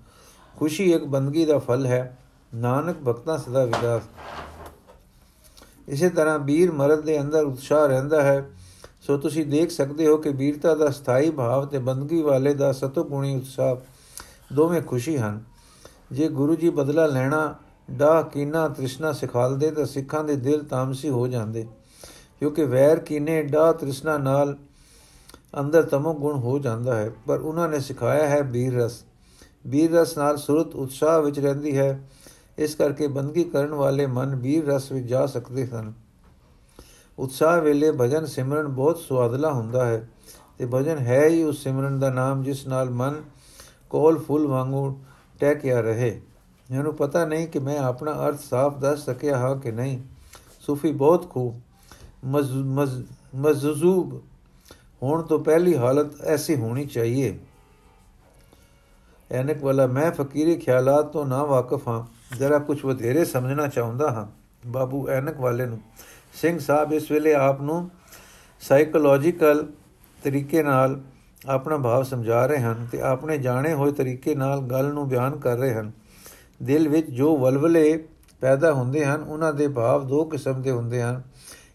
ਖੁਸ਼ੀ 0.56 0.92
ਇੱਕ 0.92 1.04
ਬੰਦਗੀ 1.04 1.44
ਦਾ 1.44 1.58
ਫਲ 1.58 1.86
ਹੈ। 1.86 2.16
ਨਾਨਕ 2.54 2.96
ਭਗਤਾਂ 3.02 3.38
ਸਦਾ 3.38 3.64
ਵਿਗਾਸ 3.64 4.02
ਇਸੇ 5.90 6.08
ਤਰ੍ਹਾਂ 6.08 6.38
ਵੀਰ 6.38 6.72
ਮਰਦ 6.72 7.00
ਦੇ 7.00 7.20
ਅੰਦਰ 7.20 7.44
ਉਤਸ਼ਾਹ 7.44 7.86
ਰਹਿੰਦਾ 7.86 8.22
ਹੈ। 8.22 8.50
ਸੋ 9.00 9.18
ਤੁਸੀਂ 9.18 9.46
ਦੇਖ 9.46 9.70
ਸਕਦੇ 9.70 10.06
ਹੋ 10.06 10.16
ਕਿ 10.16 10.30
ਵੀਰਤਾ 10.30 10.74
ਦਾ 10.74 10.90
ਸਥਾਈ 10.90 11.30
ਭਾਵ 11.30 11.66
ਤੇ 11.66 11.78
ਬੰਦਗੀ 11.78 12.22
ਵਾਲੇ 12.22 12.54
ਦਾ 12.54 12.72
ਸਤੋਗੁਣੀ 12.72 13.36
ਉਤਸ਼ਾਹ 13.36 13.76
ਦੋਵੇਂ 14.54 14.82
ਖੁਸ਼ੀ 14.82 15.18
ਹਨ। 15.18 15.44
ਜੇ 16.12 16.28
ਗੁਰੂ 16.28 16.54
ਜੀ 16.54 16.70
ਬਦਲਾ 16.70 17.06
ਲੈਣਾ 17.06 17.54
ਡਾ 17.90 18.22
ਕੀਨਾ, 18.22 18.68
ਤ੍ਰਿਸ਼ਨਾ 18.68 19.12
ਸਿਖਾਲਦੇ 19.12 19.70
ਤਾਂ 19.70 19.86
ਸਿੱਖਾਂ 19.86 20.24
ਦੇ 20.24 20.36
ਦਿਲ 20.36 20.64
ਤਾਮਸੀ 20.64 21.08
ਹੋ 21.08 21.26
ਜਾਂਦੇ। 21.26 21.66
ਕਿਉਂਕਿ 22.38 22.64
ਵੈਰ, 22.64 22.98
ਕੀਨੇ 22.98 23.42
ਡਾ 23.42 23.72
ਤ੍ਰਿਸ਼ਨਾ 23.72 24.18
ਨਾਲ 24.18 24.56
ਅੰਦਰ 25.60 25.82
ਤਮੋ 25.82 26.14
ਗੁਣ 26.14 26.34
ਹੋ 26.34 26.58
ਜਾਂਦਾ 26.58 26.96
ਹੈ। 26.96 27.10
ਪਰ 27.26 27.40
ਉਹਨਾਂ 27.40 27.68
ਨੇ 27.68 27.80
ਸਿਖਾਇਆ 27.80 28.28
ਹੈ 28.28 28.42
ਬੀਰ 28.42 28.74
ਰਸ। 28.74 29.04
ਬੀਰ 29.66 29.92
ਰਸ 29.92 30.18
ਨਾਲ 30.18 30.36
ਸੁਰਤ 30.36 30.74
ਉਤਸ਼ਾਹ 30.74 31.22
ਵਿੱਚ 31.22 31.38
ਰਹਿੰਦੀ 31.38 31.78
ਹੈ। 31.78 32.08
ਇਸ 32.60 32.74
ਕਰਕੇ 32.74 33.06
ਬੰਦਗੀ 33.06 33.44
ਕਰਨ 33.44 33.74
ਵਾਲੇ 33.74 34.06
ਮਨ 34.06 34.36
ਬੀਰ 34.36 34.66
ਰਸ 34.66 34.92
ਵਿੱਚ 34.92 35.06
ਜਾ 35.06 35.26
ਸਕਦੇ 35.26 35.66
ਹਨ 35.66 35.92
ਉਤਸ਼ਾਹ 37.18 37.60
ਵੇਲੇ 37.60 37.92
ਭਜਨ 37.92 38.26
ਸਿਮਰਨ 38.26 38.68
ਬਹੁਤ 38.68 38.98
ਸਵਾਦਲਾ 38.98 39.52
ਹੁੰਦਾ 39.52 39.86
ਹੈ 39.86 40.08
ਤੇ 40.58 40.66
ਭਜਨ 40.74 40.98
ਹੈ 40.98 41.28
ਹੀ 41.28 41.42
ਉਸ 41.42 41.62
ਸਿਮਰਨ 41.62 41.98
ਦਾ 41.98 42.10
ਨਾਮ 42.10 42.42
ਜਿਸ 42.42 42.66
ਨਾਲ 42.66 42.90
ਮਨ 42.90 43.22
ਕੋਲ 43.90 44.18
ਫੁੱਲ 44.18 44.46
ਵਾਂਗੂ 44.46 45.00
ਟਹਿਕਿਆ 45.40 45.80
ਰਹੇ। 45.80 46.20
ਮੈਨੂੰ 46.70 46.94
ਪਤਾ 46.94 47.24
ਨਹੀਂ 47.24 47.48
ਕਿ 47.48 47.58
ਮੈਂ 47.58 47.78
ਆਪਣਾ 47.78 48.12
ਅਰਥ 48.26 48.40
ਸਾਫ਼ 48.40 48.78
ਦੱਸ 48.78 49.04
ਸਕਿਆ 49.04 49.38
ਹਾਂ 49.38 49.56
ਕਿ 49.56 49.72
ਨਹੀਂ। 49.72 49.98
ਸੂਫੀ 50.60 50.92
ਬਹੁਤ 50.92 51.30
ਖੂਬ। 51.30 51.60
ਮਜ਼ਜ਼ੂਬ 53.34 54.22
ਹੋਣ 55.02 55.22
ਤੋਂ 55.22 55.38
ਪਹਿਲੀ 55.38 55.76
ਹਾਲਤ 55.76 56.20
ਐਸੀ 56.20 56.56
ਹੋਣੀ 56.56 56.86
ਚਾਹੀਏ। 56.86 57.38
ਐਨਕ 59.30 59.62
ਵਾਲਾ, 59.62 59.86
ਮੈਂ 59.86 60.10
ਫਕੀਰੀ 60.12 60.56
ਖਿਆਲਾਤ 60.56 61.04
ਤੋਂ 61.04 61.26
ਨਾ 61.26 61.44
ਵਾਕਿਫ 61.44 61.88
ਹਾਂ। 61.88 62.19
ਜ਼ਰਾ 62.36 62.58
ਕੁਝ 62.58 62.84
ਵਧੇਰੇ 62.84 63.24
ਸਮਝਣਾ 63.24 63.66
ਚਾਹੁੰਦਾ 63.66 64.10
ਹਾਂ। 64.10 64.26
ਬਾਬੂ 64.66 65.08
ਐਨਕ 65.08 65.40
ਵਾਲੇ 65.40 65.66
ਨੂੰ। 65.66 65.80
ਸਿੰਘ 66.34 66.58
ਸਾਹਿਬ 66.58 66.92
ਇਸ 66.92 67.10
ਵੇਲੇ 67.10 67.34
ਆਪ 67.34 67.62
ਨੂੰ 67.62 67.90
ਸਾਈਕੋਲੋਜੀਕਲ 68.60 69.66
ਤਰੀਕੇ 70.24 70.62
ਨਾਲ 70.62 71.00
ਆਪਣਾ 71.48 71.78
ਭਾਵ 71.78 72.02
ਸਮਝਾ 72.02 72.46
ਰਹੇ 72.46 72.58
ਹਨ 72.58 72.86
ਤੇ 72.92 73.00
ਆਪਣੇ 73.00 73.38
ਜਾਣੇ 73.38 73.74
ਹੋਏ 73.74 73.92
ਤਰੀਕੇ 73.92 74.34
ਨਾਲ 74.34 74.60
ਗੱਲ 74.60 74.84
ਨੂੰ 74.84 75.08
ਬਿਆਨ 75.08 75.38
ਕਰ 75.38 75.56
ਰਹੇ 75.56 75.74
ਹਨ। 75.74 75.92
ਦਿਲ 76.62 76.88
ਵਿੱਚ 76.88 77.10
ਜੋ 77.10 77.36
ਵਲਵਲੇ 77.36 78.04
ਪੈਦਾ 78.40 78.72
ਹੁੰਦੇ 78.72 79.04
ਹਨ, 79.04 79.22
ਉਹਨਾਂ 79.22 79.52
ਦੇ 79.52 79.68
ਭਾਵ 79.68 80.06
ਦੋ 80.06 80.24
ਕਿਸਮ 80.24 80.62
ਦੇ 80.62 80.70
ਹੁੰਦੇ 80.70 81.02
ਹਨ। 81.02 81.22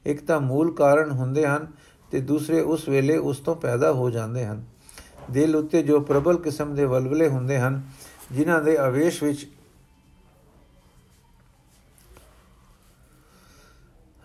ਇੱਕ 0.06 0.26
ਤਾਂ 0.26 0.40
ਮੂਲ 0.40 0.74
ਕਾਰਨ 0.74 1.12
ਹੁੰਦੇ 1.12 1.48
ਹਨ 1.48 1.68
ਤੇ 2.12 2.20
ਦੂਸਰੇ 2.20 2.62
ਉਸ 2.62 2.90
ਵੇਲੇ 2.90 3.18
ਉਸ 3.18 3.38
ਤੋਂ 3.38 3.56
ਪੈਦਾ 3.56 3.92
ਹੋ 3.92 4.10
ਜਾਂਦੇ 4.10 4.46
ਹਨ। 4.46 4.64
ਦਿਲ 5.32 5.56
ਉੱਤੇ 5.56 5.84
ਜੋ 5.84 6.00
ਪ੍ਰਬਲ 6.00 6.38
ਕਿਸਮ 6.38 6.76
ਦੇ 6.76 6.86
ਵਲਵਲੇ 6.86 7.28
ਹੁੰਦੇ 7.28 7.60
ਹਨ, 7.60 7.82
ਜਿਨ੍ਹਾਂ 8.32 8.62
ਦੇ 8.62 8.78
ਆਵੇਸ਼ 8.78 9.24
ਵਿੱਚ 9.24 9.52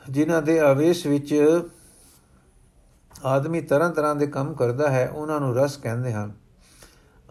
ਜਿਨ੍ਹਾਂ 0.09 0.43
ਦੇ 0.43 0.61
ਆਵੇਸ਼ 0.61 1.07
ਵਿੱਚ 1.07 1.61
ਆਦਮੀ 3.25 3.61
ਤਰ੍ਹਾਂ 3.61 3.91
ਤਰ੍ਹਾਂ 3.91 4.15
ਦੇ 4.15 4.27
ਕੰਮ 4.27 4.55
ਕਰਦਾ 4.55 4.91
ਹੈ, 4.91 5.09
ਉਹਨਾਂ 5.09 5.41
ਨੂੰ 5.41 5.57
ਰਸ 5.57 5.77
ਕਹਿੰਦੇ 5.77 6.13
ਹਨ। 6.13 6.33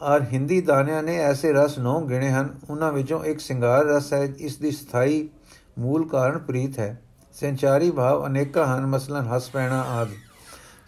ਔਰ 0.02 0.22
ਹਿੰਦੀ 0.22 0.62
ਦਾਨਿਆਂ 0.62 1.04
ਨੇ 1.04 1.18
ਐਸੇ 1.18 1.54
ਰਸ 1.54 1.80
ਨੌ 1.80 2.02
ਗਿਣੇ 2.02 2.32
ਹਨ। 2.32 2.60
ਉਹਨਾਂ 2.70 2.92
ਵਿੱਚੋਂ 2.94 3.24
ਇੱਕ 3.26 3.40
ਸਿੰਗਾਰ 3.40 3.86
ਰਸ 3.86 4.14
ਹੈ, 4.14 4.24
ਇਸ 4.38 4.58
ਦੀ 4.58 4.72
ਸਥਾਈ 4.72 5.30
ਮੂਲ 5.80 6.08
ਕਾਰਨ 6.08 6.38
ਪ੍ਰੀਤ 6.38 6.80
ਹੈ। 6.80 7.02
ਸੰਚਾਰੀ 7.34 7.92
ਭਾਵ 7.92 8.26
ਅਨੇਕਾਂ 8.26 8.66
ਹਨ, 8.68 8.86
ਮਸਲਨ 8.86 9.28
ਹਸ 9.28 9.50
ਪੈਣਾ 9.50 9.82
ਆਦਿ। 9.82 10.16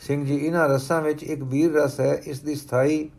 ਸਿੰਘ 0.02 0.26
ਜੀ, 0.26 0.36
ਇਹਨਾਂ 0.36 0.70
ਰਸਾਂ 0.70 1.02
ਵਿੱਚ 1.02 1.24
ਇੱਕ 1.24 1.44
ਵੀਰ 1.44 1.74
ਰਸ 1.74 2.00
ਹੈ, 2.00 2.22
ਇਸ 2.26 2.40
ਦੀ 2.40 2.56
ਸਥਾਈ 2.56 3.10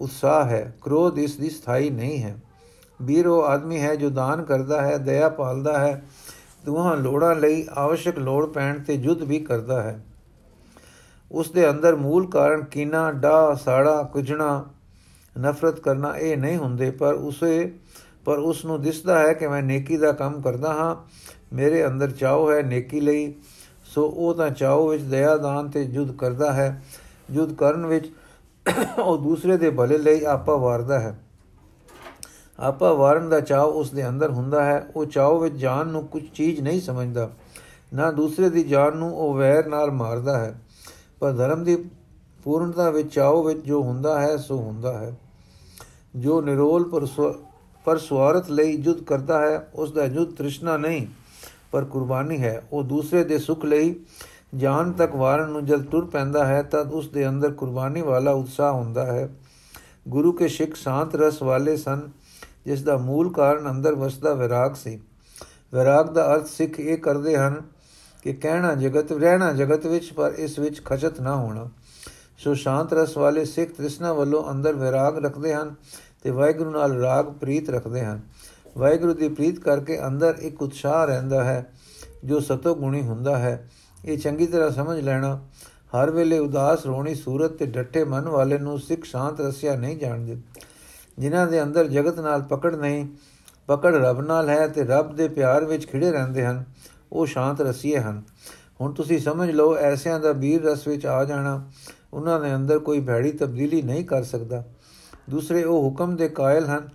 ਉਤਸ਼ਾਹ 0.00 0.44
ਹੈ, 0.44 0.76
ਕ੍ਰੋਧ 0.80 1.18
ਇਸ 1.18 1.36
ਦੀ 1.36 1.50
ਸਥਾਈ 1.50 1.90
ਨਹੀਂ 1.90 2.22
ਹੈ। 2.22 2.36
ਵੀਰ 3.02 3.26
ਉਹ 3.26 3.44
ਆਦਮੀ 3.44 3.80
ਹੈ 3.80 3.94
ਜੋ 3.94 4.10
ਦਾਨ 4.10 4.42
ਕਰਦਾ 4.42 4.82
ਹੈ, 4.82 4.98
ਦਇਆ 4.98 5.28
ਪਾਲਦਾ 5.28 5.78
ਹੈ 5.78 6.02
ਦੋਹਾਂ 6.66 6.96
ਲੋੜਾਂ 6.96 7.34
ਲਈ 7.34 7.66
ਆਵਸ਼ਕ 7.74 8.18
ਲੋੜ 8.18 8.46
ਪੈਣ 8.46 8.82
ਤੇ 8.82 8.96
ਜੁੱਧ 8.96 9.22
ਵੀ 9.22 9.38
ਕਰਦਾ 9.38 9.82
ਹੈ। 9.82 10.04
ਉਸ 11.32 11.50
ਦੇ 11.50 11.70
ਅੰਦਰ 11.70 11.96
ਮੂਲ 11.96 12.30
ਕਾਰਨ 12.30 12.64
ਕੀਨਾ 12.64 13.12
ਡਾ 13.12 13.54
ਸਾੜਾ, 13.54 14.02
ਕੁਝਣਾ, 14.02 14.64
ਨਫ਼ਰਤ 15.40 15.80
ਕਰਨਾ 15.80 16.16
ਇਹ 16.16 16.36
ਨਹੀਂ 16.36 16.56
ਹੁੰਦੇ, 16.56 16.90
ਪਰ 16.90 17.14
ਉਸੇ, 17.14 17.72
ਪਰ 18.24 18.38
ਉਸ 18.38 18.64
ਨੂੰ 18.64 18.82
ਦਿਸਦਾ 18.82 19.18
ਹੈ 19.18 19.32
ਕਿ 19.32 19.48
ਮੈਂ 19.48 19.62
ਨੇਕੀ 19.62 19.96
ਦਾ 19.96 20.12
ਕੰਮ 20.12 20.40
ਕਰਦਾ 20.40 20.74
ਹਾਂ। 20.74 20.96
ਮੇਰੇ 21.52 21.86
ਅੰਦਰ 21.86 22.10
ਚਾਹੋ 22.10 22.52
ਹੈ 22.52 22.62
ਨੇਕੀ 22.62 23.00
ਲਈ, 23.00 23.34
ਸੋ 23.84 24.06
ਉਹ 24.06 24.34
ਤਾਂ 24.34 24.50
ਚਾਹੋ 24.50 24.88
ਵਿੱਚ 24.88 25.02
ਦਇਆ 25.02 25.36
ਦਾਨ 25.36 25.68
ਤੇ 25.68 25.84
ਜੁਦ 25.84 26.16
ਕਰਦਾ 26.16 26.52
ਹੈ। 26.52 26.82
ਜੁਦ 27.30 27.54
ਕਰਨ 27.54 27.86
ਵਿੱਚ 27.86 28.12
ਉਹ 28.98 29.18
ਦੂਸਰੇ 29.18 29.56
ਦੇ 29.56 29.70
ਭਲੇ 29.70 29.98
ਲਈ 29.98 30.24
ਆਪਾ 30.24 30.56
ਵਾਰਦਾ 30.56 31.00
ਹੈ। 31.00 31.18
ਆਪਾ 32.58 32.92
ਵਾਰਨ 32.92 33.28
ਦਾ 33.28 33.40
ਚਾਹ 33.40 33.64
ਉਸ 33.64 33.90
ਦੇ 33.90 34.08
ਅੰਦਰ 34.08 34.30
ਹੁੰਦਾ 34.30 34.64
ਹੈ, 34.64 34.86
ਉਹ 34.96 35.04
ਚਾਹੋ 35.04 35.38
ਵਿੱਚ 35.38 35.54
ਜਾਨ 35.54 35.88
ਨੂੰ 35.88 36.06
ਕੁਝ 36.06 36.22
ਚੀਜ਼ 36.34 36.60
ਨਹੀਂ 36.60 36.80
ਸਮਝਦਾ, 36.80 37.30
ਨਾ 37.94 38.10
ਦੂਸਰੇ 38.10 38.50
ਦੀ 38.50 38.62
ਜਾਨ 38.62 38.96
ਨੂੰ 38.96 39.16
ਉਹ 39.16 39.34
ਵੈਰ 39.34 39.66
ਨਾਲ 39.66 39.90
ਮਾਰਦਾ 39.90 40.38
ਹੈ, 40.38 40.54
ਪਰ 41.20 41.32
ਧਰਮ 41.32 41.64
ਦੀ 41.64 41.76
ਪੂਰਨਤਾ 42.44 42.90
ਵਿੱਚ 42.90 43.12
ਚਾਓ 43.14 43.42
ਵਿੱਚ 43.42 43.58
ਜੋ 43.58 43.82
ਹੁੰਦਾ 43.82 44.20
ਹੈ, 44.20 44.36
ਸੋ 44.36 44.56
ਹੁੰਦਾ 44.56 44.92
ਹੈ। 44.98 45.16
ਜੋ 46.16 46.40
ਨਿਰੋਲ 46.40 46.88
ਪਰ 46.88 47.06
ਪਰ 47.84 47.98
ਸਵਾਰਥ 47.98 48.50
ਲਈ 48.50 48.76
ਜੁਦ 48.76 49.02
ਕਰਦਾ 49.02 49.40
ਹੈ 49.40 49.68
ਉਸ 49.74 49.92
ਦਾ 49.92 50.06
ਜੁਦ 50.06 50.34
ਤ੍ਰਿਸ਼ਨਾ 50.34 50.76
ਨਹੀਂ, 50.76 51.06
ਪਰ 51.72 51.84
ਕੁਰਬਾਨੀ 51.84 52.38
ਹੈ। 52.38 52.62
ਉਹ 52.72 52.82
ਦੂਸਰੇ 52.82 53.24
ਦੇ 53.24 53.38
ਸੁਖ 53.38 53.64
ਲਈ 53.64 53.94
ਜਾਨ 54.54 54.92
ਤੱਕ 54.92 55.14
ਵਾਰਨ 55.14 55.48
ਨੂੰ 55.48 55.64
ਜਦ 55.66 55.84
ਤੁਰ 55.84 56.04
ਪੈਂਦਾ 56.04 56.44
ਹੈ, 56.46 56.62
ਤਦ 56.62 56.92
ਉਸ 56.92 57.08
ਦੇ 57.08 57.28
ਅੰਦਰ 57.28 57.52
ਕੁਰਬਾਨੀ 57.52 58.02
ਵਾਲਾ 58.02 58.32
ਉਤਸ਼ਾਹ 58.32 58.72
ਹੁੰਦਾ 58.72 59.06
ਹੈ। 59.06 59.28
ਗੁਰੂ 60.08 60.32
ਕੇ 60.32 60.48
ਸਿੱਖ 60.48 60.74
ਸ਼ਾਂਤ 60.74 61.14
ਰਸ 61.14 61.42
ਵਾਲੇ 61.42 61.76
ਸਨ 61.76 62.00
ਜਿਸ 62.64 62.82
ਦਾ 62.82 62.96
ਮੂਲ 62.96 63.32
ਕਾਰਨ 63.32 63.70
ਅੰਦਰ 63.70 63.94
ਵਸਦਾ 63.94 64.34
ਵਿਰਾਗ 64.34 64.74
ਸੀ। 64.74 65.00
ਵਿਰਾਗ 65.74 66.08
ਦਾ 66.08 66.34
ਅਰਥ 66.34 66.46
ਸਿੱਖ 66.46 66.80
ਇਹ 66.80 66.98
ਕਰਦੇ 66.98 67.36
ਹਨ 67.36 67.62
ਕਿ 68.22 68.32
ਕਹਿਣਾ 68.32 68.74
ਜਗਤ, 68.74 69.12
ਰਹਿਣਾ 69.12 69.52
ਜਗਤ 69.52 69.86
ਵਿੱਚ, 69.86 70.12
ਪਰ 70.12 70.32
ਇਸ 70.32 70.58
ਵਿੱਚ 70.58 70.84
ਖਚਤ 70.84 71.20
ਨਾ 71.20 71.36
ਹੋਣਾ। 71.36 71.68
ਸੋ 72.38 72.54
ਸ਼ਾਂਤ 72.54 72.92
ਰਸ 72.92 73.16
ਵਾਲੇ 73.16 73.44
ਸਿੱਖ 73.44 73.72
ਤ੍ਰਿਸ਼ਨਾ 73.72 74.12
ਵੱਲੋਂ 74.12 74.50
ਅੰਦਰ 74.50 74.72
ਵਿਰਾਗ 74.72 75.24
ਰੱਖਦੇ 75.24 75.54
ਹਨ 75.54 75.74
ਤੇ 76.22 76.30
ਵਾਹਿਗੁਰੂ 76.30 76.70
ਨਾਲ 76.70 76.92
ਰਾਗ 76.92 77.24
ਪ੍ਰੀਤ 77.24 77.70
ਰੱਖਦੇ 77.70 78.04
ਹਨ। 78.04 78.20
ਵਾਹਿਗੁਰੂ 78.78 79.14
ਦੀ 79.14 79.28
ਪ੍ਰੀਤ 79.28 79.58
ਕਰਕੇ 79.58 80.06
ਅੰਦਰ 80.06 80.34
ਇੱਕ 80.40 80.62
ਉਤਸ਼ਾਹ 80.62 81.04
ਰਹਿੰਦਾ 81.04 81.44
ਹੈ, 81.44 81.72
ਜੋ 82.24 82.40
ਸਤੋ 82.40 82.74
ਗੁਣੀ 82.74 83.02
ਹੁੰਦਾ 83.02 83.38
ਹੈ। 83.38 83.70
ਇਹ 84.04 84.18
ਚੰਗੀ 84.18 84.46
ਤਰ੍ਹਾਂ 84.46 84.70
ਸਮਝ 84.70 85.00
ਲੈਣਾ, 85.00 85.40
ਹਰ 85.96 86.10
ਵੇਲੇ 86.10 86.38
ਉਦਾਸ 86.38 86.86
ਰੋਣੀ 86.86 87.14
ਸੂਰਤ 87.14 87.50
ਤੇ 87.50 87.66
ਡੱਟੇ 87.66 88.04
ਮਨ 88.04 88.28
ਵਾਲੇ 88.28 88.58
ਨੂੰ 88.58 88.78
ਸਿੱਖ 88.78 89.04
ਸ਼ਾਂਤ 89.04 89.40
ਰਸਿਆ 89.40 89.76
ਨਹੀਂ 89.76 89.96
ਜਾਣਦੇ। 89.96 90.36
ਜਿਨ੍ਹਾਂ 91.18 91.46
ਦੇ 91.46 91.62
ਅੰਦਰ 91.62 91.88
ਜਗਤ 91.88 92.18
ਨਾਲ 92.20 92.42
ਪਕੜ 92.42 92.74
ਨਹੀਂ, 92.74 93.06
ਪਕੜ 93.66 93.94
ਰੱਬ 93.94 94.20
ਨਾਲ 94.20 94.48
ਹੈ 94.48 94.66
ਤੇ 94.68 94.84
ਰੱਬ 94.84 95.14
ਦੇ 95.16 95.28
ਪਿਆਰ 95.28 95.64
ਵਿੱਚ 95.64 95.86
ਖਿੜੇ 95.86 96.10
ਰਹਿੰਦੇ 96.10 96.44
ਹਨ, 96.46 96.64
ਉਹ 97.12 97.26
ਸ਼ਾਂਤ 97.26 97.60
ਰਸੀਏ 97.60 97.98
ਹਨ। 97.98 98.22
ਹੁਣ 98.80 98.92
ਤੁਸੀਂ 98.92 99.18
ਸਮਝ 99.18 99.50
ਲਓ, 99.50 99.74
ਐਸਿਆਂ 99.76 100.18
ਦਾ 100.20 100.32
ਵੀਰ 100.32 100.62
ਰਸ 100.62 100.86
ਵਿੱਚ 100.88 101.06
ਆ 101.06 101.24
ਜਾਣਾ, 101.24 101.62
ਉਹਨਾਂ 102.12 102.40
ਦੇ 102.40 102.54
ਅੰਦਰ 102.54 102.78
ਕੋਈ 102.78 103.00
ਭੈੜੀ 103.00 103.32
ਤਬਦੀਲੀ 103.32 103.82
ਨਹੀਂ 103.82 104.04
ਕਰ 104.04 104.22
ਸਕਦਾ। 104.22 104.62
ਦੂਸਰੇ, 105.30 105.62
ਉਹ 105.64 105.82
ਹੁਕਮ 105.82 106.16
ਦੇ 106.16 106.28
ਕਾਇਲ 106.28 106.66
ਹਨ, 106.66 106.88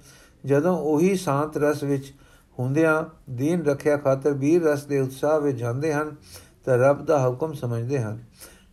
ਜਦੋਂ 0.46 0.78
ਉਹੀ 0.78 1.16
ਸ਼ਾਂਤ 1.16 1.58
ਰਸ 1.58 1.84
ਵਿੱਚ 1.84 2.14
ਹੁੰਦਿਆਂ 2.58 3.04
ਦੀਨ 3.30 3.64
ਰੱਖਿਆ 3.66 3.98
ਖਾਤਰ 3.98 4.34
ਵੀਰ 4.34 4.64
ਰਸ 4.64 4.84
ਦੇ 4.86 5.00
ਉਤਸ਼ਾਹ 5.00 5.40
ਵਿੱਚ 5.42 5.58
ਜਾਂਦੇ 5.58 5.94
ਹਨ, 5.94 6.16
ਤਾਂ 6.66 6.78
ਰੱਬ 6.78 7.06
ਦਾ 7.06 7.28
ਹੁਕਮ 7.28 7.54
ਸਮਝਦੇ 7.54 8.00
ਹਨ। 8.00 8.24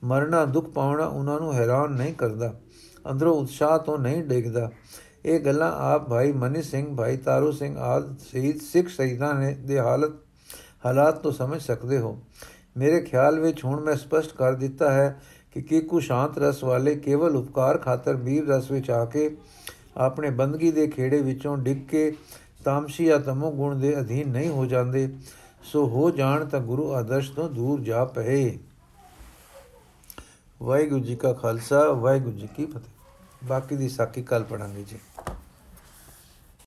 ਮਰਨਾ 0.05 0.45
ਦੁੱਖ 0.45 0.69
ਪਾਉਣਾ 0.69 1.07
ਉਹਨਾਂ 1.07 1.39
ਨੂੰ 1.41 1.53
ਹੈਰਾਨ 1.55 1.93
ਨਹੀਂ 1.93 2.15
ਕਰਦਾ, 2.15 2.53
ਅੰਦਰੋਂ 3.11 3.35
ਉਤਸ਼ਾਹ 3.35 3.79
ਤੋਂ 3.79 3.99
ਨਹੀਂ 3.99 4.23
ਡੇਗਦਾ। 4.25 4.71
ਇਹ 5.25 5.41
ਗੱਲਾਂ 5.41 5.73
ਆਪ 5.73 6.09
ਭਾਈ 6.09 6.33
ਮਨੀ 6.33 6.63
ਸਿੰਘ, 6.63 6.97
ਭਾਈ 6.97 7.17
ਤਾਰੂ 7.17 7.53
ਸਿੰਘ 7.53 7.79
ਆਦ 7.79 8.19
ਸ਼ਹੀਦ 8.19 8.61
ਸਿੱਖ 8.61 8.89
ਸ਼ਹੀਦਾਂ 8.89 9.35
ਨੇ 9.35 9.55
ਦੇ 9.55 9.79
ਹਾਲਤ, 9.81 10.13
ਹਾਲਾਤ 10.87 11.19
ਤੋਂ 11.19 11.33
ਸਮਝ 11.33 11.61
ਸਕਦੇ 11.63 11.99
ਹੋ। 11.99 12.19
ਮੇਰੇ 12.77 13.01
ਖਿਆਲ 13.01 13.41
ਵਿੱਚ 13.41 13.65
ਹੁਣ 13.65 13.81
ਮੈਂ 13.81 13.97
ਸਪਸ਼ਟ 13.97 14.37
ਕਰ 14.37 14.53
ਦਿੱਤਾ 14.53 14.93
ਹੈ 14.93 15.23
ਕਿ 15.53 15.63
ਕੀਕੂ 15.63 16.01
ਸ਼ਾਂਤ 16.01 16.39
ਰਸ 16.39 16.65
ਵਾਲੇ 16.65 16.95
ਕੇਵਲ 16.95 17.37
ਉਪਕਾਰ 17.37 17.79
ਖਾਤਰ 17.79 18.17
ਵੀਰ 18.17 18.47
ਰਸ 18.47 18.71
ਵਿੱਚ 18.71 18.91
ਆ 18.91 19.05
ਕੇ 19.05 19.37
ਆਪਣੇ 19.97 20.31
ਬੰਦਗੀ 20.31 20.73
ਦੇ 20.73 20.87
ਖੇੜੇ 20.87 21.23
ਵਿੱਚੋਂ 21.23 21.57
ਡਿੱਗ 21.59 21.79
ਕੇ 21.89 22.13
ਤਾਮਸੀ 22.65 23.05
ਜਾਂ 23.05 23.21
ਤਮੋ 23.21 23.51
ਗੁਣ 23.53 23.79
ਦੇ 23.79 24.01
ਅਧੀਨ 24.01 24.29
ਨਹੀਂ 24.29 24.51
ਹੋ 24.51 24.67
ਜਾਂਦੇ, 24.67 25.09
ਸੋ 25.63 25.87
ਹੋ 25.87 26.11
ਜਾਣ 26.11 26.45
ਤਾਂ 26.45 26.61
ਗੁਰੂ 26.61 26.93
ਆਦਰਸ਼ 26.93 27.33
ਤੋਂ 27.33 27.49
ਦੂਰ 27.51 27.81
ਜਾ 27.81 28.05
ਪਏ। 28.05 28.59
ਵਾਹਿਗੁਰੂ 30.63 31.01
ਜੀ 31.01 31.17
ਕਾ 31.17 31.33
ਖਾਲਸਾ, 31.33 31.93
ਵਾਹਿਗੁਰੂ 31.93 32.37
ਜੀ 32.37 32.49
ਕੀ 32.57 32.67
ਫਤਿਹ। 32.67 33.47
ਬਾਕੀ 33.47 33.77
ਦੀ 33.77 33.89
ਸਾਖੀ 33.89 34.23
ਕੱਲ 34.23 34.43
ਪੜਾਂਗੇ 34.43 34.83
ਜੀ। 34.83 34.97